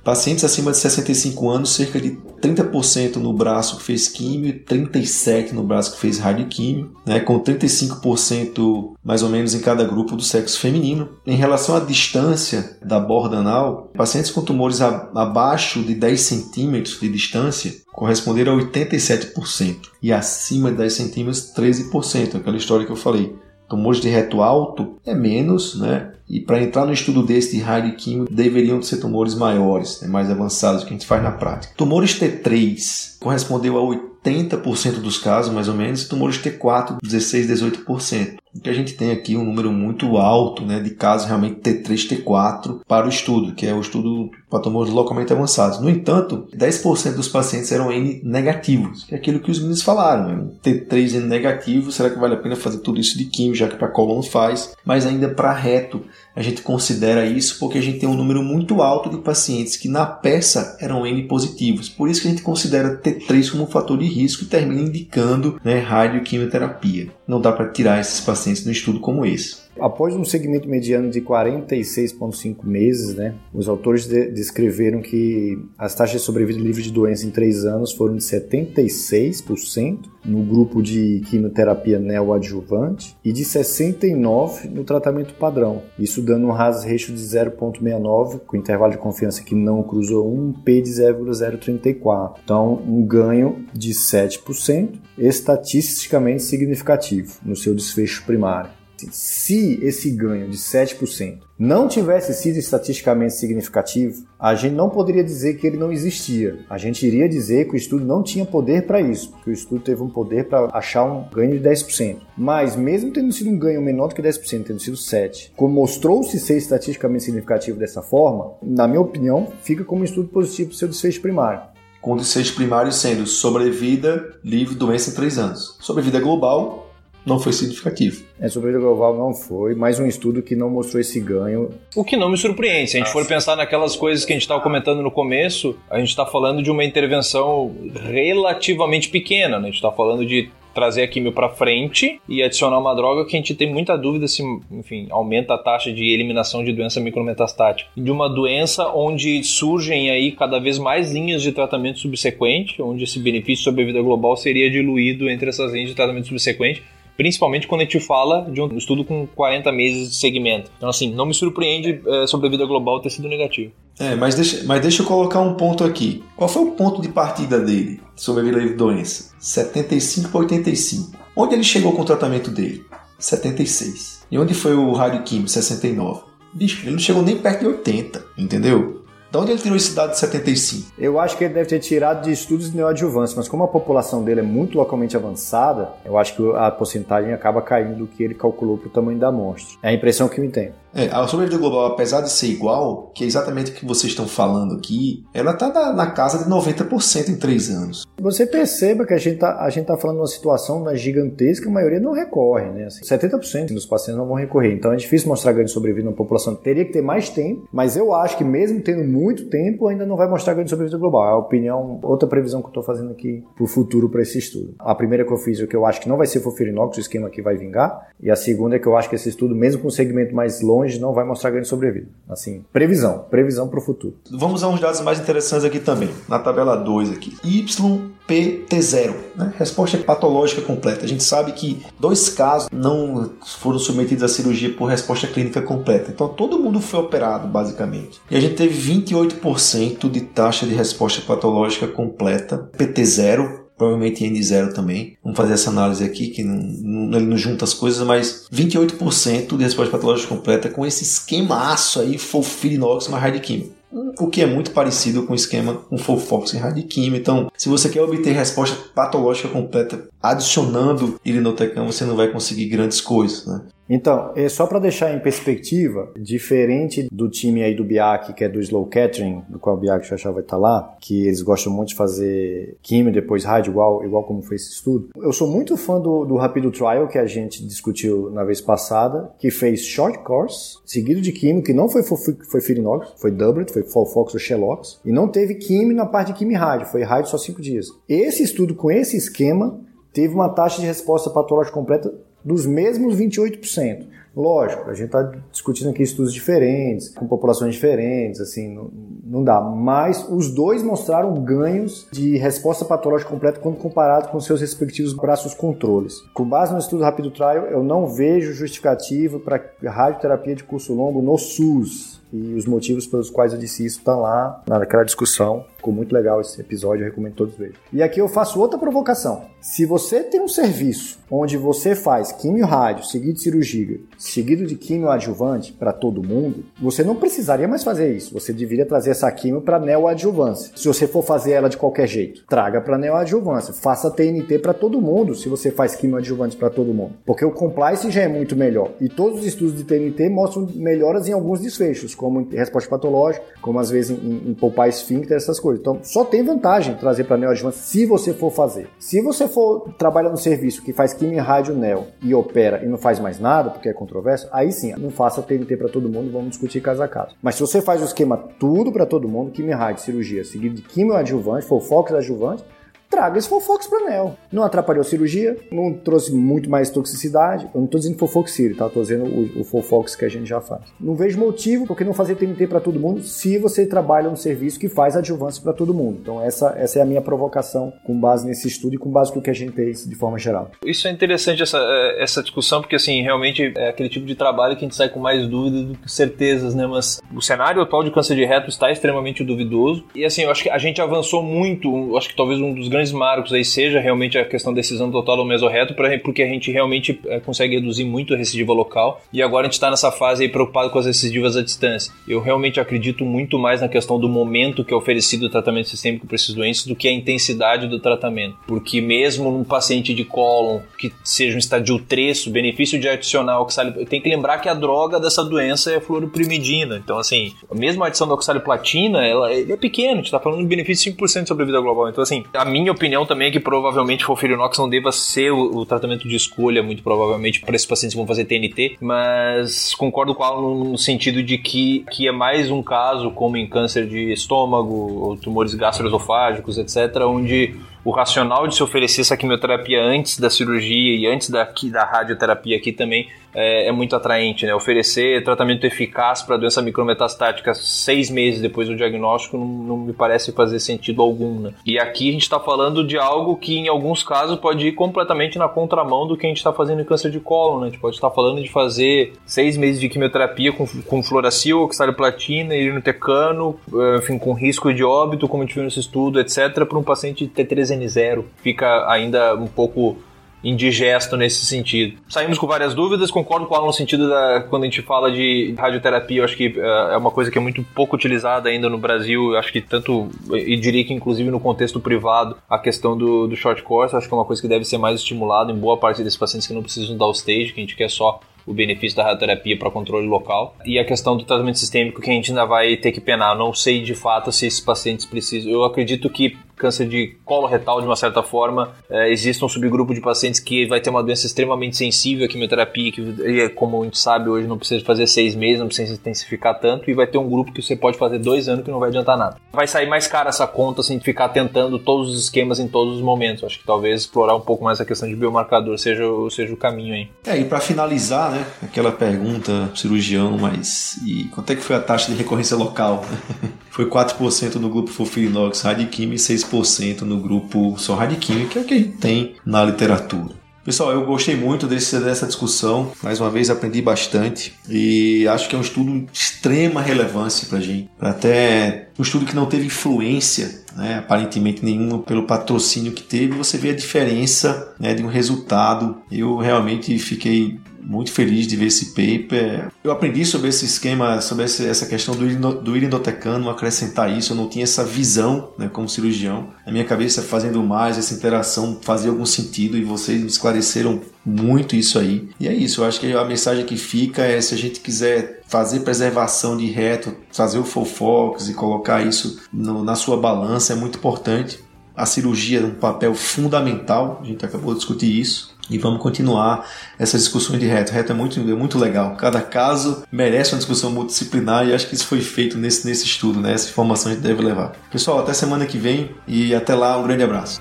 pacientes 0.04 0.44
acima 0.44 0.70
de 0.70 0.78
65 0.78 1.48
anos, 1.48 1.70
cerca 1.70 2.00
de 2.00 2.18
30% 2.40 3.16
no 3.16 3.32
braço 3.32 3.76
que 3.76 3.82
fez 3.82 4.08
químio 4.08 4.48
e 4.48 4.52
37% 4.64 5.52
no 5.52 5.62
braço 5.62 5.92
que 5.92 6.00
fez 6.00 6.18
radioquímio, 6.18 6.92
né, 7.06 7.20
com 7.20 7.38
35% 7.38 8.94
mais 9.04 9.22
ou 9.22 9.28
menos 9.28 9.54
em 9.54 9.60
cada 9.60 9.84
grupo 9.84 10.16
do 10.16 10.22
sexo 10.22 10.58
feminino. 10.58 11.08
Em 11.26 11.36
relação 11.36 11.76
à 11.76 11.80
distância 11.80 12.78
da 12.84 12.98
borda 12.98 13.38
anal, 13.38 13.90
pacientes 13.96 14.30
com 14.30 14.42
tumores 14.42 14.80
abaixo 14.80 15.82
de 15.82 15.94
10 15.94 16.20
centímetros 16.20 16.98
de 16.98 17.08
distância 17.08 17.72
corresponderam 17.92 18.58
a 18.58 18.62
87% 18.62 19.90
e 20.02 20.12
acima 20.40 20.70
de 20.70 20.78
10 20.78 20.92
centímetros 20.92 21.52
13%, 21.54 22.36
aquela 22.36 22.56
história 22.56 22.86
que 22.86 22.92
eu 22.92 22.96
falei. 22.96 23.36
Tumores 23.68 24.00
de 24.00 24.08
reto 24.08 24.42
alto 24.42 24.96
é 25.04 25.14
menos, 25.14 25.78
né? 25.78 26.12
E 26.28 26.40
para 26.40 26.62
entrar 26.62 26.86
no 26.86 26.92
estudo 26.92 27.22
desse 27.22 27.56
de 27.56 27.62
raio 27.62 27.94
químico, 27.94 28.32
deveriam 28.32 28.80
ser 28.82 28.96
tumores 28.96 29.34
maiores, 29.34 30.00
né? 30.00 30.08
mais 30.08 30.30
avançados, 30.30 30.82
que 30.82 30.90
a 30.90 30.92
gente 30.92 31.06
faz 31.06 31.22
na 31.22 31.30
prática. 31.30 31.74
Tumores 31.76 32.18
T3 32.18 33.18
correspondeu 33.20 33.76
a 33.76 33.82
80% 34.24 35.00
dos 35.00 35.18
casos, 35.18 35.52
mais 35.52 35.68
ou 35.68 35.74
menos, 35.74 36.06
tumores 36.06 36.38
T4, 36.38 36.98
16, 37.02 37.46
18%. 37.48 38.40
O 38.52 38.60
que 38.60 38.68
a 38.68 38.72
gente 38.72 38.94
tem 38.94 39.12
aqui 39.12 39.36
um 39.36 39.44
número 39.44 39.70
muito 39.70 40.16
alto 40.16 40.64
né, 40.64 40.80
de 40.80 40.90
casos 40.90 41.28
realmente 41.28 41.60
T3, 41.60 42.24
T4 42.24 42.80
para 42.86 43.06
o 43.06 43.08
estudo, 43.08 43.54
que 43.54 43.64
é 43.64 43.72
o 43.72 43.80
estudo 43.80 44.28
para 44.50 44.58
tumores 44.58 44.92
localmente 44.92 45.32
avançados. 45.32 45.80
No 45.80 45.88
entanto, 45.88 46.48
10% 46.52 47.14
dos 47.14 47.28
pacientes 47.28 47.70
eram 47.70 47.92
N 47.92 48.20
negativos, 48.24 49.04
que 49.04 49.14
é 49.14 49.18
aquilo 49.18 49.38
que 49.38 49.52
os 49.52 49.60
meninos 49.60 49.82
falaram. 49.82 50.26
Né? 50.26 50.48
T3 50.64 51.14
N 51.14 51.26
negativo, 51.28 51.92
será 51.92 52.10
que 52.10 52.18
vale 52.18 52.34
a 52.34 52.38
pena 52.38 52.56
fazer 52.56 52.78
tudo 52.78 52.98
isso 52.98 53.16
de 53.16 53.26
químio, 53.26 53.54
já 53.54 53.68
que 53.68 53.76
para 53.76 53.88
colon 53.88 54.20
faz? 54.20 54.74
Mas 54.84 55.06
ainda 55.06 55.28
para 55.28 55.52
reto, 55.52 56.02
a 56.40 56.42
gente 56.42 56.62
considera 56.62 57.26
isso 57.26 57.58
porque 57.58 57.76
a 57.76 57.82
gente 57.82 57.98
tem 57.98 58.08
um 58.08 58.14
número 58.14 58.42
muito 58.42 58.80
alto 58.80 59.10
de 59.10 59.18
pacientes 59.18 59.76
que 59.76 59.90
na 59.90 60.06
peça 60.06 60.74
eram 60.80 61.06
N 61.06 61.24
positivos. 61.24 61.86
Por 61.90 62.08
isso 62.08 62.22
que 62.22 62.28
a 62.28 62.30
gente 62.30 62.42
considera 62.42 62.96
T3 62.96 63.50
como 63.50 63.64
um 63.64 63.66
fator 63.66 63.98
de 63.98 64.06
risco 64.06 64.44
e 64.44 64.46
termina 64.46 64.80
indicando 64.80 65.60
né, 65.62 65.80
radioquimioterapia. 65.80 67.08
Não 67.28 67.42
dá 67.42 67.52
para 67.52 67.68
tirar 67.68 68.00
esses 68.00 68.20
pacientes 68.20 68.64
no 68.64 68.72
estudo 68.72 69.00
como 69.00 69.26
esse. 69.26 69.58
Após 69.80 70.14
um 70.14 70.24
segmento 70.24 70.68
mediano 70.68 71.10
de 71.10 71.20
46,5 71.20 72.64
meses, 72.64 73.14
né, 73.14 73.34
os 73.52 73.68
autores 73.68 74.06
de 74.06 74.30
descreveram 74.30 75.00
que 75.00 75.58
as 75.78 75.94
taxas 75.94 76.20
de 76.20 76.26
sobrevida 76.26 76.60
livre 76.60 76.82
de 76.82 76.92
doença 76.92 77.26
em 77.26 77.30
3 77.30 77.64
anos 77.64 77.92
foram 77.92 78.14
de 78.14 78.22
76% 78.22 80.00
no 80.24 80.42
grupo 80.42 80.82
de 80.82 81.22
quimioterapia 81.26 81.98
neoadjuvante 81.98 83.16
e 83.24 83.32
de 83.32 83.42
69% 83.42 84.70
no 84.70 84.84
tratamento 84.84 85.34
padrão. 85.34 85.82
Isso 85.98 86.20
dando 86.22 86.46
um 86.46 86.52
hazard 86.52 86.90
ratio 86.90 87.14
de 87.14 87.22
0,69, 87.22 88.40
com 88.40 88.56
intervalo 88.56 88.92
de 88.92 88.98
confiança 88.98 89.42
que 89.42 89.54
não 89.54 89.82
cruzou 89.82 90.30
1, 90.32 90.52
P 90.64 90.82
de 90.82 90.90
0,034. 90.90 92.42
Então, 92.44 92.82
um 92.86 93.02
ganho 93.04 93.64
de 93.72 93.92
7%, 93.92 94.98
estatisticamente 95.16 96.42
significativo 96.42 97.38
no 97.44 97.56
seu 97.56 97.74
desfecho 97.74 98.24
primário. 98.24 98.79
Se 99.10 99.78
esse 99.82 100.10
ganho 100.10 100.48
de 100.48 100.56
7% 100.56 101.38
não 101.58 101.88
tivesse 101.88 102.32
sido 102.34 102.56
estatisticamente 102.56 103.34
significativo, 103.34 104.24
a 104.38 104.54
gente 104.54 104.74
não 104.74 104.88
poderia 104.88 105.22
dizer 105.22 105.54
que 105.54 105.66
ele 105.66 105.76
não 105.76 105.92
existia. 105.92 106.58
A 106.68 106.78
gente 106.78 107.06
iria 107.06 107.28
dizer 107.28 107.66
que 107.66 107.74
o 107.74 107.76
estudo 107.76 108.04
não 108.04 108.22
tinha 108.22 108.46
poder 108.46 108.86
para 108.86 109.00
isso, 109.00 109.30
porque 109.30 109.50
o 109.50 109.52
estudo 109.52 109.82
teve 109.82 110.02
um 110.02 110.08
poder 110.08 110.48
para 110.48 110.68
achar 110.72 111.04
um 111.04 111.28
ganho 111.28 111.58
de 111.58 111.68
10%. 111.68 112.18
Mas, 112.36 112.76
mesmo 112.76 113.12
tendo 113.12 113.32
sido 113.32 113.50
um 113.50 113.58
ganho 113.58 113.82
menor 113.82 114.08
do 114.08 114.14
que 114.14 114.22
10%, 114.22 114.64
tendo 114.64 114.80
sido 114.80 114.96
7%, 114.96 115.50
como 115.56 115.74
mostrou-se 115.74 116.38
ser 116.40 116.56
estatisticamente 116.56 117.24
significativo 117.24 117.78
dessa 117.78 118.02
forma, 118.02 118.54
na 118.62 118.88
minha 118.88 119.00
opinião, 119.00 119.52
fica 119.62 119.84
como 119.84 120.00
um 120.00 120.04
estudo 120.04 120.28
positivo 120.28 120.70
para 120.70 120.74
o 120.74 120.78
seu 120.78 120.88
desfecho 120.88 121.20
primário 121.20 121.60
com 122.00 122.16
desfechos 122.16 122.52
primários 122.52 122.96
sendo 122.96 123.26
sobrevida, 123.26 124.34
livre, 124.42 124.74
doença 124.74 125.10
em 125.10 125.14
3 125.14 125.38
anos. 125.38 125.76
Sobrevida 125.80 126.18
global, 126.18 126.89
não 127.24 127.38
foi 127.38 127.52
significativo. 127.52 128.24
É, 128.40 128.48
sobrevida 128.48 128.82
global 128.82 129.16
não 129.16 129.34
foi, 129.34 129.74
mais 129.74 129.98
um 129.98 130.06
estudo 130.06 130.42
que 130.42 130.56
não 130.56 130.70
mostrou 130.70 131.00
esse 131.00 131.20
ganho. 131.20 131.70
O 131.94 132.04
que 132.04 132.16
não 132.16 132.28
me 132.28 132.36
surpreende, 132.36 132.90
se 132.90 132.96
a 132.96 133.00
gente 133.00 133.12
for 133.12 133.26
pensar 133.26 133.56
naquelas 133.56 133.96
coisas 133.96 134.24
que 134.24 134.32
a 134.32 134.36
gente 134.36 134.42
estava 134.42 134.60
comentando 134.60 135.02
no 135.02 135.10
começo, 135.10 135.76
a 135.90 135.98
gente 135.98 136.08
está 136.08 136.24
falando 136.24 136.62
de 136.62 136.70
uma 136.70 136.84
intervenção 136.84 137.74
relativamente 138.02 139.08
pequena, 139.08 139.58
né? 139.58 139.64
a 139.64 139.66
gente 139.66 139.74
está 139.74 139.92
falando 139.92 140.24
de 140.24 140.50
trazer 140.74 141.02
a 141.02 141.08
quimio 141.08 141.32
para 141.32 141.48
frente 141.48 142.20
e 142.28 142.42
adicionar 142.42 142.78
uma 142.78 142.94
droga 142.94 143.24
que 143.24 143.36
a 143.36 143.38
gente 143.38 143.54
tem 143.54 143.70
muita 143.72 143.96
dúvida 143.96 144.28
se, 144.28 144.42
enfim, 144.70 145.08
aumenta 145.10 145.54
a 145.54 145.58
taxa 145.58 145.92
de 145.92 146.04
eliminação 146.04 146.64
de 146.64 146.72
doença 146.72 147.00
micrometastática. 147.00 147.90
De 147.96 148.10
uma 148.10 148.28
doença 148.28 148.88
onde 148.94 149.42
surgem 149.42 150.10
aí 150.10 150.32
cada 150.32 150.58
vez 150.58 150.78
mais 150.78 151.12
linhas 151.12 151.42
de 151.42 151.52
tratamento 151.52 151.98
subsequente, 151.98 152.80
onde 152.80 153.04
esse 153.04 153.18
benefício 153.18 153.64
sobre 153.64 153.82
a 153.82 153.86
vida 153.86 154.00
global 154.00 154.36
seria 154.36 154.70
diluído 154.70 155.28
entre 155.28 155.48
essas 155.48 155.72
linhas 155.72 155.90
de 155.90 155.96
tratamento 155.96 156.28
subsequente 156.28 156.82
principalmente 157.20 157.66
quando 157.66 157.82
a 157.82 157.84
gente 157.84 158.00
fala 158.00 158.50
de 158.50 158.62
um 158.62 158.78
estudo 158.78 159.04
com 159.04 159.26
40 159.26 159.70
meses 159.72 160.08
de 160.08 160.16
segmento. 160.16 160.70
Então, 160.78 160.88
assim, 160.88 161.12
não 161.12 161.26
me 161.26 161.34
surpreende 161.34 162.00
é, 162.06 162.26
sobre 162.26 162.46
a 162.46 162.50
vida 162.50 162.64
global 162.64 162.98
ter 162.98 163.10
sido 163.10 163.28
negativo. 163.28 163.72
É, 163.98 164.14
mas 164.14 164.34
deixa, 164.34 164.64
mas 164.64 164.80
deixa 164.80 165.02
eu 165.02 165.06
colocar 165.06 165.38
um 165.40 165.52
ponto 165.52 165.84
aqui. 165.84 166.24
Qual 166.34 166.48
foi 166.48 166.62
o 166.62 166.70
ponto 166.70 167.02
de 167.02 167.10
partida 167.10 167.60
dele 167.60 168.00
sobre 168.16 168.40
a 168.40 168.44
vida 168.46 168.60
de 168.62 168.72
doença? 168.72 169.34
75 169.38 170.30
para 170.30 170.40
85. 170.40 171.10
Onde 171.36 171.54
ele 171.56 171.62
chegou 171.62 171.92
com 171.92 172.00
o 172.00 172.06
tratamento 172.06 172.50
dele? 172.50 172.86
76. 173.18 174.22
E 174.30 174.38
onde 174.38 174.54
foi 174.54 174.74
o 174.74 174.90
radioquímico? 174.92 175.50
69. 175.50 176.22
Bicho, 176.54 176.84
ele 176.84 176.92
não 176.92 176.98
chegou 176.98 177.22
nem 177.22 177.36
perto 177.36 177.60
de 177.60 177.66
80, 177.66 178.24
entendeu? 178.38 178.99
De 179.30 179.38
onde 179.38 179.52
ele 179.52 179.60
tirou 179.60 179.76
esse 179.76 179.94
dado 179.94 180.10
de 180.10 180.18
75? 180.18 180.92
Eu 180.98 181.20
acho 181.20 181.36
que 181.36 181.44
ele 181.44 181.54
deve 181.54 181.68
ter 181.68 181.78
tirado 181.78 182.24
de 182.24 182.32
estudos 182.32 182.74
neoadjuvantes, 182.74 183.32
mas 183.36 183.46
como 183.46 183.62
a 183.62 183.68
população 183.68 184.24
dele 184.24 184.40
é 184.40 184.42
muito 184.42 184.76
localmente 184.76 185.16
avançada, 185.16 185.92
eu 186.04 186.18
acho 186.18 186.34
que 186.34 186.42
a 186.56 186.68
porcentagem 186.68 187.32
acaba 187.32 187.62
caindo 187.62 187.96
do 187.96 188.06
que 188.08 188.24
ele 188.24 188.34
calculou 188.34 188.76
para 188.76 188.88
o 188.88 188.90
tamanho 188.90 189.20
da 189.20 189.28
amostra. 189.28 189.78
É 189.84 189.90
a 189.90 189.92
impressão 189.92 190.28
que 190.28 190.40
me 190.40 190.48
tem. 190.48 190.72
É, 190.94 191.06
a 191.06 191.26
sobrevida 191.26 191.56
global, 191.56 191.86
apesar 191.86 192.20
de 192.20 192.30
ser 192.30 192.48
igual, 192.48 193.12
que 193.14 193.22
é 193.22 193.26
exatamente 193.26 193.70
o 193.70 193.74
que 193.74 193.86
vocês 193.86 194.12
estão 194.12 194.26
falando 194.26 194.74
aqui, 194.74 195.24
ela 195.32 195.52
está 195.52 195.72
na, 195.72 195.92
na, 195.92 196.10
casa 196.10 196.44
de 196.44 196.50
90% 196.50 197.28
em 197.28 197.36
3 197.36 197.70
anos. 197.70 198.06
Você 198.20 198.44
perceba 198.44 199.06
que 199.06 199.14
a 199.14 199.18
gente 199.18 199.34
está 199.34 199.70
tá 199.86 199.96
falando 199.96 200.16
de 200.16 200.22
uma 200.22 200.26
situação 200.26 200.82
na 200.82 200.94
gigantesca, 200.94 201.68
a 201.68 201.72
maioria 201.72 202.00
não 202.00 202.12
recorre, 202.12 202.70
né? 202.70 202.86
Assim, 202.86 203.02
70% 203.02 203.72
dos 203.72 203.86
pacientes 203.86 204.18
não 204.18 204.26
vão 204.26 204.36
recorrer. 204.36 204.74
Então 204.74 204.92
é 204.92 204.96
difícil 204.96 205.28
mostrar 205.28 205.52
ganho 205.52 205.66
de 205.66 205.72
sobrevida 205.72 206.10
na 206.10 206.16
população. 206.16 206.54
Teria 206.54 206.84
que 206.84 206.92
ter 206.92 207.02
mais 207.02 207.28
tempo, 207.30 207.68
mas 207.72 207.96
eu 207.96 208.12
acho 208.12 208.36
que 208.36 208.44
mesmo 208.44 208.80
tendo 208.80 209.04
muito 209.04 209.48
tempo, 209.48 209.86
ainda 209.86 210.04
não 210.04 210.16
vai 210.16 210.28
mostrar 210.28 210.54
ganho 210.54 210.64
de 210.64 210.70
sobrevida 210.70 210.98
global. 210.98 211.24
É 211.24 211.30
a 211.30 211.36
opinião, 211.36 212.00
outra 212.02 212.28
previsão 212.28 212.60
que 212.60 212.66
eu 212.66 212.70
estou 212.70 212.82
fazendo 212.82 213.12
aqui 213.12 213.44
para 213.54 213.64
o 213.64 213.66
futuro 213.66 214.08
para 214.08 214.22
esse 214.22 214.38
estudo. 214.38 214.74
A 214.78 214.94
primeira 214.94 215.24
que 215.24 215.32
eu 215.32 215.38
fiz 215.38 215.60
é 215.60 215.66
que 215.66 215.76
eu 215.76 215.86
acho 215.86 216.00
que 216.00 216.08
não 216.08 216.16
vai 216.16 216.26
ser 216.26 216.40
fofirinox, 216.40 216.96
o 216.96 217.00
esquema 217.00 217.30
que 217.30 217.40
vai 217.40 217.56
vingar. 217.56 218.08
E 218.20 218.30
a 218.30 218.36
segunda 218.36 218.76
é 218.76 218.78
que 218.78 218.86
eu 218.86 218.96
acho 218.96 219.08
que 219.08 219.14
esse 219.14 219.28
estudo, 219.28 219.54
mesmo 219.54 219.80
com 219.80 219.88
um 219.88 219.90
segmento 219.90 220.34
mais 220.34 220.60
longe, 220.60 220.79
longe 220.80 220.98
não 220.98 221.12
vai 221.12 221.24
mostrar 221.24 221.50
ganho 221.50 221.62
de 221.62 221.68
sobrevida. 221.68 222.08
Assim, 222.28 222.64
previsão, 222.72 223.26
previsão 223.30 223.68
para 223.68 223.78
o 223.78 223.82
futuro. 223.82 224.16
Vamos 224.30 224.62
a 224.62 224.68
uns 224.68 224.80
dados 224.80 225.00
mais 225.00 225.20
interessantes 225.20 225.64
aqui 225.64 225.78
também, 225.78 226.10
na 226.28 226.38
tabela 226.38 226.76
2 226.76 227.12
aqui. 227.12 227.36
YPT0, 227.44 229.14
né? 229.36 229.52
resposta 229.58 229.98
patológica 229.98 230.62
completa. 230.62 231.04
A 231.04 231.08
gente 231.08 231.22
sabe 231.22 231.52
que 231.52 231.84
dois 231.98 232.28
casos 232.28 232.68
não 232.72 233.30
foram 233.44 233.78
submetidos 233.78 234.24
à 234.24 234.28
cirurgia 234.28 234.72
por 234.72 234.86
resposta 234.86 235.26
clínica 235.26 235.60
completa. 235.60 236.10
Então 236.10 236.28
todo 236.28 236.58
mundo 236.58 236.80
foi 236.80 237.00
operado, 237.00 237.48
basicamente. 237.48 238.20
E 238.30 238.36
a 238.36 238.40
gente 238.40 238.54
teve 238.54 238.92
28% 238.92 240.10
de 240.10 240.20
taxa 240.20 240.66
de 240.66 240.74
resposta 240.74 241.20
patológica 241.22 241.86
completa, 241.86 242.70
PT0, 242.76 243.59
provavelmente 243.80 244.22
N0 244.22 244.74
também. 244.74 245.16
Vamos 245.24 245.38
fazer 245.38 245.54
essa 245.54 245.70
análise 245.70 246.04
aqui, 246.04 246.28
que 246.28 246.44
não, 246.44 246.54
não, 246.54 247.18
ele 247.18 247.26
não 247.26 247.36
junta 247.38 247.64
as 247.64 247.72
coisas, 247.72 248.06
mas 248.06 248.46
28% 248.52 249.56
de 249.56 249.64
resposta 249.64 249.90
patológica 249.90 250.28
completa 250.28 250.68
com 250.68 250.84
esse 250.84 251.02
esquemaço 251.02 251.98
aí, 251.98 252.18
Folfirinox 252.18 253.08
mais 253.08 253.22
radioquímico. 253.22 253.72
O 254.20 254.28
que 254.28 254.42
é 254.42 254.46
muito 254.46 254.72
parecido 254.72 255.24
com 255.24 255.32
o 255.32 255.36
esquema 255.36 255.74
com 255.74 255.96
Folfox 255.96 256.52
e 256.52 256.58
radioquímica. 256.58 257.16
Então, 257.16 257.50
se 257.56 257.68
você 257.70 257.88
quer 257.88 258.02
obter 258.02 258.32
resposta 258.32 258.76
patológica 258.94 259.48
completa 259.48 260.08
adicionando 260.22 261.18
irinotecam, 261.24 261.86
você 261.86 262.04
não 262.04 262.16
vai 262.16 262.30
conseguir 262.30 262.66
grandes 262.66 263.00
coisas, 263.00 263.46
né? 263.46 263.62
Então, 263.92 264.30
é 264.36 264.48
só 264.48 264.68
para 264.68 264.78
deixar 264.78 265.12
em 265.12 265.18
perspectiva, 265.18 266.12
diferente 266.16 267.08
do 267.10 267.28
time 267.28 267.60
aí 267.60 267.74
do 267.74 267.84
Biak, 267.84 268.34
que 268.34 268.44
é 268.44 268.48
do 268.48 268.60
Slow 268.60 268.86
Catering, 268.86 269.42
do 269.48 269.58
qual 269.58 269.76
o 269.76 269.80
Biak 269.80 270.06
já, 270.06 270.16
já 270.16 270.30
vai 270.30 270.42
estar 270.42 270.54
tá 270.54 270.62
lá, 270.62 270.96
que 271.00 271.26
eles 271.26 271.42
gostam 271.42 271.72
muito 271.72 271.88
de 271.88 271.94
fazer 271.96 272.76
química 272.82 273.20
depois 273.20 273.44
rádio, 273.44 273.72
igual, 273.72 274.04
igual 274.04 274.22
como 274.22 274.42
foi 274.42 274.54
esse 274.54 274.70
estudo. 274.70 275.08
Eu 275.16 275.32
sou 275.32 275.50
muito 275.50 275.76
fã 275.76 276.00
do, 276.00 276.24
do 276.24 276.36
Rapido 276.36 276.70
Trial, 276.70 277.08
que 277.08 277.18
a 277.18 277.26
gente 277.26 277.66
discutiu 277.66 278.30
na 278.30 278.44
vez 278.44 278.60
passada, 278.60 279.32
que 279.40 279.50
fez 279.50 279.84
short 279.84 280.20
course, 280.20 280.78
seguido 280.86 281.20
de 281.20 281.32
química, 281.32 281.66
que 281.66 281.74
não 281.74 281.88
foi, 281.88 282.04
foi, 282.04 282.16
foi 282.48 282.60
Firinox, 282.60 283.14
foi 283.16 283.32
Doublet, 283.32 283.72
foi 283.72 283.82
Folfox 283.82 284.32
ou 284.34 284.38
Shellox, 284.38 285.00
e 285.04 285.10
não 285.10 285.26
teve 285.26 285.56
química 285.56 285.96
na 285.96 286.06
parte 286.06 286.28
de 286.28 286.38
química 286.38 286.60
rádio, 286.60 286.86
foi 286.86 287.02
rádio 287.02 287.28
só 287.28 287.36
5 287.36 287.60
dias. 287.60 287.88
Esse 288.08 288.44
estudo 288.44 288.76
com 288.76 288.88
esse 288.88 289.16
esquema 289.16 289.80
teve 290.12 290.34
uma 290.34 290.48
taxa 290.48 290.80
de 290.80 290.86
resposta 290.86 291.30
patológica 291.30 291.74
completa 291.74 292.12
dos 292.44 292.66
mesmos 292.66 293.16
28%. 293.16 294.06
Lógico, 294.34 294.88
a 294.88 294.94
gente 294.94 295.06
está 295.06 295.22
discutindo 295.50 295.90
aqui 295.90 296.02
estudos 296.02 296.32
diferentes, 296.32 297.08
com 297.08 297.26
populações 297.26 297.74
diferentes, 297.74 298.40
assim, 298.40 298.72
não, 298.72 298.90
não, 299.24 299.44
dá. 299.44 299.60
Mas 299.60 300.24
os 300.28 300.50
dois 300.54 300.82
mostraram 300.82 301.34
ganhos 301.42 302.06
de 302.12 302.36
resposta 302.36 302.84
patológica 302.84 303.30
completa 303.30 303.58
quando 303.58 303.76
comparado 303.76 304.28
com 304.28 304.40
seus 304.40 304.60
respectivos 304.60 305.12
braços 305.12 305.52
controles. 305.52 306.20
Com 306.32 306.48
base 306.48 306.72
no 306.72 306.78
estudo 306.78 307.02
Rápido 307.02 307.30
Trial, 307.30 307.66
eu 307.66 307.82
não 307.82 308.06
vejo 308.06 308.52
justificativa 308.52 309.38
para 309.40 309.60
radioterapia 309.84 310.54
de 310.54 310.64
curso 310.64 310.94
longo 310.94 311.20
no 311.20 311.36
SUS. 311.36 312.20
E 312.32 312.54
os 312.54 312.64
motivos 312.64 313.06
pelos 313.08 313.28
quais 313.28 313.52
eu 313.52 313.58
disse 313.58 313.84
isso 313.84 313.98
estão 313.98 314.14
tá 314.14 314.20
lá 314.20 314.62
naquela 314.68 315.04
discussão. 315.04 315.64
Ficou 315.76 315.92
muito 315.92 316.14
legal 316.14 316.40
esse 316.40 316.60
episódio, 316.60 317.02
eu 317.02 317.08
recomendo 317.08 317.34
todos 317.34 317.56
vejam. 317.56 317.74
E 317.92 318.02
aqui 318.02 318.20
eu 318.20 318.28
faço 318.28 318.60
outra 318.60 318.78
provocação. 318.78 319.46
Se 319.60 319.84
você 319.84 320.22
tem 320.22 320.40
um 320.40 320.46
serviço 320.46 321.18
onde 321.30 321.56
você 321.56 321.94
faz 321.94 322.30
quimio 322.30 322.66
rádio, 322.66 323.04
seguido 323.04 323.34
de 323.34 323.42
cirurgia, 323.42 324.00
seguido 324.20 324.66
de 324.66 324.76
quimio 324.76 325.08
adjuvante 325.08 325.72
para 325.72 325.92
todo 325.92 326.22
mundo, 326.22 326.64
você 326.80 327.02
não 327.02 327.16
precisaria 327.16 327.66
mais 327.66 327.82
fazer 327.82 328.14
isso. 328.14 328.34
Você 328.34 328.52
deveria 328.52 328.84
trazer 328.84 329.10
essa 329.10 329.30
quimio 329.32 329.62
para 329.62 329.78
neoadjuvância. 329.78 330.72
Se 330.76 330.86
você 330.86 331.06
for 331.06 331.22
fazer 331.22 331.52
ela 331.52 331.70
de 331.70 331.78
qualquer 331.78 332.06
jeito, 332.06 332.44
traga 332.46 332.80
para 332.82 332.98
neoadjuvância. 332.98 333.72
Faça 333.72 334.10
TNT 334.10 334.58
para 334.58 334.74
todo 334.74 335.00
mundo 335.00 335.34
se 335.34 335.48
você 335.48 335.70
faz 335.70 335.96
quimio 335.96 336.18
adjuvante 336.18 336.56
para 336.56 336.68
todo 336.68 336.92
mundo. 336.92 337.14
Porque 337.24 337.44
o 337.44 337.50
compliance 337.50 338.10
já 338.10 338.20
é 338.20 338.28
muito 338.28 338.54
melhor. 338.54 338.92
E 339.00 339.08
todos 339.08 339.40
os 339.40 339.46
estudos 339.46 339.76
de 339.76 339.84
TNT 339.84 340.28
mostram 340.28 340.68
melhoras 340.74 341.26
em 341.26 341.32
alguns 341.32 341.60
desfechos, 341.60 342.14
como 342.14 342.42
em 342.42 342.48
resposta 342.50 342.90
patológica, 342.90 343.44
como 343.62 343.78
às 343.78 343.88
vezes 343.88 344.10
em, 344.10 344.50
em 344.50 344.54
poupar 344.54 344.88
esfíncter, 344.88 345.36
essas 345.36 345.58
coisas. 345.58 345.80
Então, 345.80 345.98
só 346.02 346.24
tem 346.24 346.44
vantagem 346.44 346.94
trazer 346.96 347.24
para 347.24 347.38
neoadjuvância 347.38 347.82
se 347.82 348.04
você 348.04 348.34
for 348.34 348.50
fazer. 348.50 348.88
Se 348.98 349.22
você 349.22 349.48
for 349.48 349.94
trabalhar 349.96 350.28
no 350.28 350.36
serviço 350.36 350.82
que 350.82 350.92
faz 350.92 351.14
quimio 351.14 351.42
rádio 351.42 351.74
neo 351.74 352.06
e 352.22 352.34
opera 352.34 352.82
e 352.84 352.88
não 352.88 352.98
faz 352.98 353.18
mais 353.18 353.40
nada, 353.40 353.70
porque 353.70 353.88
é 353.88 353.92
controverso, 354.10 354.48
aí 354.52 354.72
sim, 354.72 354.92
não 354.96 355.10
faça 355.10 355.40
TNT 355.40 355.76
para 355.76 355.88
todo 355.88 356.08
mundo, 356.08 356.32
vamos 356.32 356.50
discutir 356.50 356.80
caso 356.80 357.00
a 357.02 357.08
caso. 357.08 357.36
Mas 357.40 357.54
se 357.54 357.60
você 357.60 357.80
faz 357.80 358.02
o 358.02 358.04
esquema 358.04 358.36
tudo 358.36 358.90
para 358.90 359.06
todo 359.06 359.28
mundo, 359.28 359.52
quimio 359.52 359.76
rádio, 359.76 360.02
cirurgia, 360.02 360.44
seguido 360.44 360.74
de 360.74 360.82
quimio 360.82 361.14
adjuvante, 361.14 361.66
for 361.66 361.80
foco 361.80 362.14
adjuvante, 362.14 362.64
traga 363.10 363.38
esse 363.38 363.48
Fofox 363.48 363.88
para 363.88 364.08
Nel. 364.08 364.36
Não 364.52 364.62
atrapalhou 364.62 365.00
a 365.00 365.04
cirurgia, 365.04 365.56
não 365.70 365.92
trouxe 365.92 366.32
muito 366.32 366.70
mais 366.70 366.90
toxicidade. 366.90 367.64
Eu 367.74 367.80
não 367.80 367.84
estou 367.86 367.98
dizendo 367.98 368.16
Fofoxírio, 368.16 368.76
tá? 368.76 368.86
Estou 368.86 369.02
dizendo 369.02 369.24
o, 369.24 369.60
o 369.60 369.64
Fofox 369.64 370.14
que 370.14 370.24
a 370.24 370.28
gente 370.28 370.48
já 370.48 370.60
faz. 370.60 370.82
Não 370.98 371.16
vejo 371.16 371.38
motivo 371.38 371.86
porque 371.86 372.04
não 372.04 372.14
fazer 372.14 372.36
TNT 372.36 372.68
para 372.68 372.80
todo 372.80 373.00
mundo 373.00 373.22
se 373.22 373.58
você 373.58 373.84
trabalha 373.84 374.30
no 374.30 374.36
serviço 374.36 374.78
que 374.78 374.88
faz 374.88 375.16
adjuvância 375.16 375.60
para 375.62 375.72
todo 375.72 375.92
mundo. 375.92 376.18
Então 376.22 376.40
essa, 376.40 376.74
essa 376.78 377.00
é 377.00 377.02
a 377.02 377.04
minha 377.04 377.20
provocação 377.20 377.92
com 378.04 378.18
base 378.18 378.46
nesse 378.46 378.68
estudo 378.68 378.94
e 378.94 378.98
com 378.98 379.10
base 379.10 379.34
no 379.34 379.42
que 379.42 379.50
a 379.50 379.54
gente 379.54 379.72
tem 379.72 379.90
de 379.90 380.14
forma 380.14 380.38
geral. 380.38 380.70
Isso 380.84 381.08
é 381.08 381.10
interessante 381.10 381.62
essa, 381.62 381.78
é, 381.78 382.22
essa 382.22 382.42
discussão 382.42 382.80
porque 382.80 382.96
assim, 382.96 383.22
realmente 383.22 383.72
é 383.76 383.88
aquele 383.88 384.08
tipo 384.08 384.24
de 384.24 384.36
trabalho 384.36 384.76
que 384.76 384.84
a 384.84 384.88
gente 384.88 384.96
sai 384.96 385.08
com 385.08 385.18
mais 385.18 385.48
dúvidas 385.48 385.84
do 385.84 385.94
que 385.94 386.10
certezas, 386.10 386.74
né? 386.74 386.86
Mas 386.86 387.20
o 387.34 387.40
cenário 387.40 387.82
atual 387.82 388.04
de 388.04 388.10
câncer 388.10 388.36
de 388.36 388.44
reto 388.44 388.68
está 388.68 388.90
extremamente 388.90 389.42
duvidoso 389.42 390.04
e 390.14 390.24
assim, 390.24 390.42
eu 390.42 390.50
acho 390.50 390.62
que 390.62 390.70
a 390.70 390.78
gente 390.78 391.00
avançou 391.00 391.42
muito, 391.42 392.16
acho 392.16 392.28
que 392.28 392.36
talvez 392.36 392.60
um 392.60 392.72
dos 392.72 392.88
grandes 392.88 392.99
grandes 393.00 393.12
marcos 393.12 393.52
aí 393.52 393.64
seja 393.64 393.98
realmente 393.98 394.36
a 394.38 394.44
questão 394.44 394.72
da 394.72 394.80
decisão 394.80 395.10
total 395.10 395.36
do 395.36 395.44
mesorreto, 395.44 395.94
porque 396.22 396.42
a 396.42 396.46
gente 396.46 396.70
realmente 396.70 397.18
é, 397.26 397.40
consegue 397.40 397.76
reduzir 397.76 398.04
muito 398.04 398.34
a 398.34 398.36
recidiva 398.36 398.72
local 398.72 399.22
e 399.32 399.42
agora 399.42 399.66
a 399.66 399.68
gente 399.68 399.74
está 399.74 399.90
nessa 399.90 400.12
fase 400.12 400.42
aí 400.42 400.48
preocupado 400.48 400.90
com 400.90 400.98
as 400.98 401.06
recidivas 401.06 401.56
à 401.56 401.62
distância. 401.62 402.12
Eu 402.28 402.40
realmente 402.40 402.78
acredito 402.78 403.24
muito 403.24 403.58
mais 403.58 403.80
na 403.80 403.88
questão 403.88 404.18
do 404.18 404.28
momento 404.28 404.84
que 404.84 404.92
é 404.92 404.96
oferecido 404.96 405.46
o 405.46 405.48
tratamento 405.48 405.88
sistêmico 405.88 406.26
para 406.26 406.34
esses 406.34 406.54
doentes 406.54 406.86
do 406.86 406.94
que 406.94 407.08
a 407.08 407.12
intensidade 407.12 407.86
do 407.86 407.98
tratamento, 407.98 408.56
porque 408.66 409.00
mesmo 409.00 409.50
num 409.50 409.64
paciente 409.64 410.12
de 410.12 410.24
cólon 410.24 410.80
que 410.98 411.12
seja 411.24 411.56
um 411.56 411.58
estadio 411.58 411.98
3, 411.98 412.46
o 412.46 412.50
benefício 412.50 412.98
de 412.98 413.08
adicionar 413.08 413.60
oxalip... 413.60 414.04
tem 414.06 414.20
que 414.20 414.28
lembrar 414.28 414.58
que 414.58 414.68
a 414.68 414.74
droga 414.74 415.18
dessa 415.18 415.44
doença 415.44 415.92
é 415.92 416.00
fluoroprimidina, 416.00 417.00
então 417.02 417.18
assim, 417.18 417.54
mesmo 417.74 418.04
a 418.04 418.08
adição 418.08 418.28
da 418.28 418.34
oxaliplatina, 418.34 419.24
ela, 419.24 419.52
é 419.52 419.76
pequeno, 419.76 420.12
a 420.12 420.16
gente 420.16 420.26
está 420.26 420.38
falando 420.38 420.60
de 420.60 420.66
benefício 420.66 421.12
de 421.12 421.18
5% 421.18 421.46
sobre 421.46 421.62
a 421.62 421.66
vida 421.66 421.80
global, 421.80 422.08
então 422.08 422.22
assim, 422.22 422.44
a 422.52 422.64
minha 422.64 422.89
opinião 422.92 423.26
também 423.26 423.48
é 423.48 423.50
que 423.50 423.60
provavelmente 423.60 424.24
Fofirinox 424.24 424.78
não 424.78 424.88
deva 424.88 425.12
ser 425.12 425.50
o, 425.52 425.76
o 425.76 425.86
tratamento 425.86 426.28
de 426.28 426.36
escolha, 426.36 426.82
muito 426.82 427.02
provavelmente, 427.02 427.60
para 427.60 427.74
esses 427.76 427.86
pacientes 427.86 428.14
que 428.14 428.18
vão 428.18 428.26
fazer 428.26 428.44
TNT, 428.44 428.96
mas 429.00 429.94
concordo 429.94 430.34
com 430.34 430.44
ela 430.44 430.60
no 430.60 430.98
sentido 430.98 431.42
de 431.42 431.58
que, 431.58 432.04
que 432.10 432.28
é 432.28 432.32
mais 432.32 432.70
um 432.70 432.82
caso, 432.82 433.30
como 433.30 433.56
em 433.56 433.66
câncer 433.66 434.06
de 434.06 434.32
estômago, 434.32 434.94
ou 434.94 435.36
tumores 435.36 435.74
gastroesofágicos, 435.74 436.78
etc., 436.78 437.22
onde 437.26 437.74
o 438.04 438.10
racional 438.10 438.66
de 438.66 438.74
se 438.74 438.82
oferecer 438.82 439.22
essa 439.22 439.36
quimioterapia 439.36 440.02
antes 440.02 440.38
da 440.38 440.48
cirurgia 440.50 441.16
e 441.16 441.26
antes 441.26 441.50
da, 441.50 441.64
da 441.64 442.04
radioterapia 442.04 442.76
aqui 442.76 442.92
também 442.92 443.28
é, 443.54 443.88
é 443.88 443.92
muito 443.92 444.14
atraente, 444.14 444.64
né? 444.64 444.74
Oferecer 444.74 445.42
tratamento 445.44 445.84
eficaz 445.84 446.42
para 446.42 446.56
doença 446.56 446.80
micrometastática 446.82 447.74
seis 447.74 448.30
meses 448.30 448.60
depois 448.60 448.88
do 448.88 448.96
diagnóstico 448.96 449.56
não, 449.56 449.66
não 449.66 449.96
me 449.96 450.12
parece 450.12 450.52
fazer 450.52 450.80
sentido 450.80 451.22
algum, 451.22 451.60
né? 451.60 451.72
E 451.84 451.98
aqui 451.98 452.28
a 452.28 452.32
gente 452.32 452.42
está 452.42 452.60
falando 452.60 453.06
de 453.06 453.18
algo 453.18 453.56
que 453.56 453.76
em 453.76 453.88
alguns 453.88 454.22
casos 454.22 454.58
pode 454.58 454.86
ir 454.86 454.92
completamente 454.92 455.58
na 455.58 455.68
contramão 455.68 456.26
do 456.26 456.36
que 456.36 456.46
a 456.46 456.48
gente 456.48 456.58
está 456.58 456.72
fazendo 456.72 457.02
em 457.02 457.04
câncer 457.04 457.30
de 457.30 457.40
colo, 457.40 457.80
né? 457.80 457.86
A 457.86 457.90
gente 457.90 458.00
pode 458.00 458.16
estar 458.16 458.30
falando 458.30 458.62
de 458.62 458.70
fazer 458.70 459.32
seis 459.44 459.76
meses 459.76 460.00
de 460.00 460.08
quimioterapia 460.08 460.72
com, 460.72 460.86
com 460.86 461.22
fluoracil, 461.22 461.82
oxaliplatina, 461.82 462.74
irinotecano, 462.74 463.78
eh, 463.92 464.16
enfim, 464.18 464.38
com 464.38 464.52
risco 464.52 464.92
de 464.92 465.02
óbito, 465.02 465.48
como 465.48 465.62
a 465.62 465.66
gente 465.66 465.74
viu 465.74 465.84
nesse 465.84 466.00
estudo, 466.00 466.40
etc., 466.40 466.84
para 466.86 466.98
um 466.98 467.02
paciente 467.02 467.46
T3N0. 467.90 468.44
Fica 468.62 469.10
ainda 469.10 469.54
um 469.54 469.66
pouco 469.66 470.16
indigesto 470.62 471.36
nesse 471.36 471.64
sentido. 471.64 472.18
Saímos 472.28 472.58
com 472.58 472.66
várias 472.66 472.94
dúvidas, 472.94 473.30
concordo 473.30 473.66
com 473.66 473.74
ela 473.74 473.86
no 473.86 473.92
sentido 473.92 474.28
da 474.28 474.60
quando 474.68 474.82
a 474.82 474.86
gente 474.86 475.02
fala 475.02 475.30
de 475.30 475.74
radioterapia, 475.76 476.40
eu 476.40 476.44
acho 476.44 476.56
que 476.56 476.68
uh, 476.68 477.12
é 477.12 477.16
uma 477.16 477.30
coisa 477.30 477.50
que 477.50 477.58
é 477.58 477.60
muito 477.60 477.82
pouco 477.94 478.14
utilizada 478.14 478.68
ainda 478.68 478.88
no 478.88 478.98
Brasil, 478.98 479.52
eu 479.52 479.58
acho 479.58 479.72
que 479.72 479.80
tanto, 479.80 480.28
e 480.52 480.76
diria 480.76 481.04
que 481.04 481.14
inclusive 481.14 481.50
no 481.50 481.58
contexto 481.58 481.98
privado, 481.98 482.56
a 482.68 482.78
questão 482.78 483.16
do, 483.16 483.46
do 483.46 483.56
short 483.56 483.82
course, 483.82 484.14
acho 484.14 484.28
que 484.28 484.34
é 484.34 484.36
uma 484.36 484.44
coisa 484.44 484.60
que 484.60 484.68
deve 484.68 484.84
ser 484.84 484.98
mais 484.98 485.18
estimulada 485.20 485.72
em 485.72 485.76
boa 485.76 485.96
parte 485.96 486.22
desses 486.22 486.38
pacientes 486.38 486.68
que 486.68 486.74
não 486.74 486.82
precisam 486.82 487.16
dar 487.16 487.26
o 487.26 487.32
stage, 487.32 487.72
que 487.72 487.80
a 487.80 487.82
gente 487.82 487.96
quer 487.96 488.10
só 488.10 488.40
o 488.66 488.74
benefício 488.74 489.16
da 489.16 489.24
radioterapia 489.24 489.76
para 489.78 489.90
controle 489.90 490.26
local. 490.26 490.76
E 490.84 490.98
a 490.98 491.04
questão 491.04 491.36
do 491.36 491.44
tratamento 491.44 491.78
sistêmico 491.78 492.20
que 492.20 492.30
a 492.30 492.32
gente 492.32 492.50
ainda 492.50 492.64
vai 492.64 492.96
ter 492.96 493.10
que 493.10 493.20
penar. 493.20 493.56
Não 493.56 493.72
sei 493.72 494.02
de 494.02 494.14
fato 494.14 494.52
se 494.52 494.66
esses 494.66 494.80
pacientes 494.80 495.26
precisam. 495.26 495.72
Eu 495.72 495.84
acredito 495.84 496.28
que 496.30 496.56
câncer 496.80 497.06
de 497.06 497.36
colo 497.44 497.66
retal, 497.66 498.00
de 498.00 498.06
uma 498.06 498.16
certa 498.16 498.42
forma, 498.42 498.94
é, 499.08 499.30
existe 499.30 499.62
um 499.62 499.68
subgrupo 499.68 500.14
de 500.14 500.20
pacientes 500.20 500.58
que 500.58 500.86
vai 500.86 501.00
ter 501.00 501.10
uma 501.10 501.22
doença 501.22 501.46
extremamente 501.46 501.96
sensível 501.96 502.46
à 502.46 502.48
quimioterapia, 502.48 503.12
que, 503.12 503.68
como 503.74 504.00
a 504.00 504.04
gente 504.04 504.18
sabe 504.18 504.48
hoje, 504.48 504.66
não 504.66 504.78
precisa 504.78 505.04
fazer 505.04 505.26
seis 505.26 505.54
meses, 505.54 505.78
não 505.78 505.86
precisa 505.86 506.14
intensificar 506.14 506.80
tanto, 506.80 507.10
e 507.10 507.14
vai 507.14 507.26
ter 507.26 507.36
um 507.36 507.48
grupo 507.48 507.72
que 507.72 507.82
você 507.82 507.94
pode 507.94 508.16
fazer 508.16 508.38
dois 508.38 508.68
anos 508.68 508.84
que 508.84 508.90
não 508.90 508.98
vai 508.98 509.10
adiantar 509.10 509.36
nada. 509.36 509.56
Vai 509.72 509.86
sair 509.86 510.08
mais 510.08 510.26
cara 510.26 510.48
essa 510.48 510.66
conta 510.66 511.02
se 511.02 511.12
a 511.12 511.14
gente 511.14 511.24
ficar 511.24 511.50
tentando 511.50 511.98
todos 511.98 512.30
os 512.30 512.44
esquemas 512.44 512.80
em 512.80 512.88
todos 512.88 513.16
os 513.16 513.22
momentos. 513.22 513.62
Acho 513.62 513.78
que 513.78 513.84
talvez 513.84 514.22
explorar 514.22 514.56
um 514.56 514.60
pouco 514.60 514.82
mais 514.82 515.00
a 515.00 515.04
questão 515.04 515.28
de 515.28 515.36
biomarcador 515.36 515.98
seja, 515.98 516.24
seja 516.50 516.72
o 516.72 516.76
caminho 516.76 517.14
aí. 517.14 517.28
É, 517.46 517.58
e 517.58 517.64
para 517.64 517.80
finalizar, 517.80 518.50
né, 518.50 518.66
aquela 518.82 519.12
pergunta 519.12 519.90
cirurgião, 519.94 520.56
mas 520.58 521.18
e 521.26 521.44
quanto 521.44 521.72
é 521.72 521.76
que 521.76 521.82
foi 521.82 521.96
a 521.96 522.00
taxa 522.00 522.32
de 522.32 522.38
recorrência 522.38 522.76
local? 522.76 523.24
foi 523.90 524.06
4% 524.06 524.76
no 524.76 524.88
grupo 524.88 525.10
Fofirinox 525.10 525.82
Radiquim 525.82 526.30
e 526.30 526.36
6% 526.36 527.22
no 527.22 527.38
grupo 527.38 527.96
só 527.98 528.14
Radiquim, 528.14 528.66
que 528.66 528.78
é 528.78 528.82
o 528.82 528.84
que 528.84 528.94
a 528.94 528.98
gente 528.98 529.16
tem 529.18 529.56
na 529.66 529.84
literatura. 529.84 530.60
Pessoal, 530.82 531.12
eu 531.12 531.26
gostei 531.26 531.54
muito 531.54 531.86
desse, 531.86 532.18
dessa 532.18 532.46
discussão. 532.46 533.12
Mais 533.22 533.38
uma 533.38 533.50
vez 533.50 533.68
aprendi 533.68 534.00
bastante 534.00 534.72
e 534.88 535.46
acho 535.46 535.68
que 535.68 535.76
é 535.76 535.78
um 535.78 535.82
estudo 535.82 536.10
de 536.20 536.26
extrema 536.32 537.02
relevância 537.02 537.68
para 537.68 537.80
gente. 537.80 538.08
Até 538.18 539.08
um 539.18 539.22
estudo 539.22 539.44
que 539.44 539.54
não 539.54 539.66
teve 539.66 539.86
influência, 539.86 540.82
né, 540.96 541.18
aparentemente 541.18 541.84
nenhuma, 541.84 542.20
pelo 542.20 542.44
patrocínio 542.44 543.12
que 543.12 543.22
teve. 543.22 543.52
Você 543.58 543.76
vê 543.76 543.90
a 543.90 543.94
diferença 543.94 544.94
né, 544.98 545.12
de 545.12 545.22
um 545.22 545.28
resultado. 545.28 546.22
Eu 546.32 546.56
realmente 546.56 547.18
fiquei 547.18 547.78
muito 548.10 548.32
feliz 548.32 548.66
de 548.66 548.74
ver 548.74 548.86
esse 548.86 549.14
paper. 549.14 549.88
Eu 550.02 550.10
aprendi 550.10 550.44
sobre 550.44 550.68
esse 550.68 550.84
esquema, 550.84 551.40
sobre 551.40 551.64
essa 551.64 552.04
questão 552.06 552.34
do 552.34 552.96
irindotecano, 552.96 553.70
acrescentar 553.70 554.36
isso. 554.36 554.52
Eu 554.52 554.56
não 554.56 554.68
tinha 554.68 554.82
essa 554.82 555.04
visão 555.04 555.72
né, 555.78 555.88
como 555.88 556.08
cirurgião. 556.08 556.70
Na 556.84 556.90
minha 556.90 557.04
cabeça, 557.04 557.40
fazendo 557.40 557.80
mais, 557.84 558.18
essa 558.18 558.34
interação 558.34 558.98
fazia 559.00 559.30
algum 559.30 559.46
sentido 559.46 559.96
e 559.96 560.02
vocês 560.02 560.40
me 560.40 560.48
esclareceram 560.48 561.20
muito 561.46 561.94
isso 561.94 562.18
aí. 562.18 562.48
E 562.58 562.66
é 562.66 562.74
isso, 562.74 563.00
eu 563.00 563.04
acho 563.04 563.20
que 563.20 563.32
a 563.32 563.44
mensagem 563.44 563.86
que 563.86 563.96
fica 563.96 564.42
é 564.42 564.60
se 564.60 564.74
a 564.74 564.78
gente 564.78 564.98
quiser 564.98 565.60
fazer 565.68 566.00
preservação 566.00 566.76
de 566.76 566.86
reto, 566.86 567.36
fazer 567.52 567.78
o 567.78 567.84
focus 567.84 568.68
e 568.68 568.74
colocar 568.74 569.24
isso 569.24 569.60
no, 569.72 570.02
na 570.02 570.16
sua 570.16 570.36
balança 570.36 570.94
é 570.94 570.96
muito 570.96 571.18
importante. 571.18 571.78
A 572.16 572.26
cirurgia 572.26 572.80
é 572.80 572.84
um 572.84 572.90
papel 572.90 573.34
fundamental, 573.36 574.40
a 574.42 574.44
gente 574.44 574.64
acabou 574.64 574.94
de 574.94 574.98
discutir 574.98 575.40
isso 575.40 575.69
e 575.90 575.98
vamos 575.98 576.22
continuar 576.22 576.86
essas 577.18 577.42
discussões 577.42 577.80
de 577.80 577.86
reto. 577.86 578.12
Reto 578.12 578.32
é 578.32 578.34
muito, 578.34 578.60
é 578.60 578.74
muito 578.74 578.98
legal. 578.98 579.36
Cada 579.36 579.60
caso 579.60 580.22
merece 580.30 580.72
uma 580.72 580.78
discussão 580.78 581.10
multidisciplinar 581.10 581.86
e 581.86 581.92
acho 581.92 582.06
que 582.06 582.14
isso 582.14 582.26
foi 582.26 582.40
feito 582.40 582.78
nesse, 582.78 583.06
nesse 583.06 583.24
estudo, 583.24 583.60
né? 583.60 583.72
Essa 583.72 583.90
informação 583.90 584.30
a 584.30 584.34
gente 584.34 584.42
deve 584.42 584.62
levar. 584.62 584.92
Pessoal, 585.10 585.40
até 585.40 585.52
semana 585.52 585.84
que 585.86 585.98
vem 585.98 586.30
e 586.46 586.74
até 586.74 586.94
lá, 586.94 587.18
um 587.18 587.24
grande 587.24 587.42
abraço. 587.42 587.80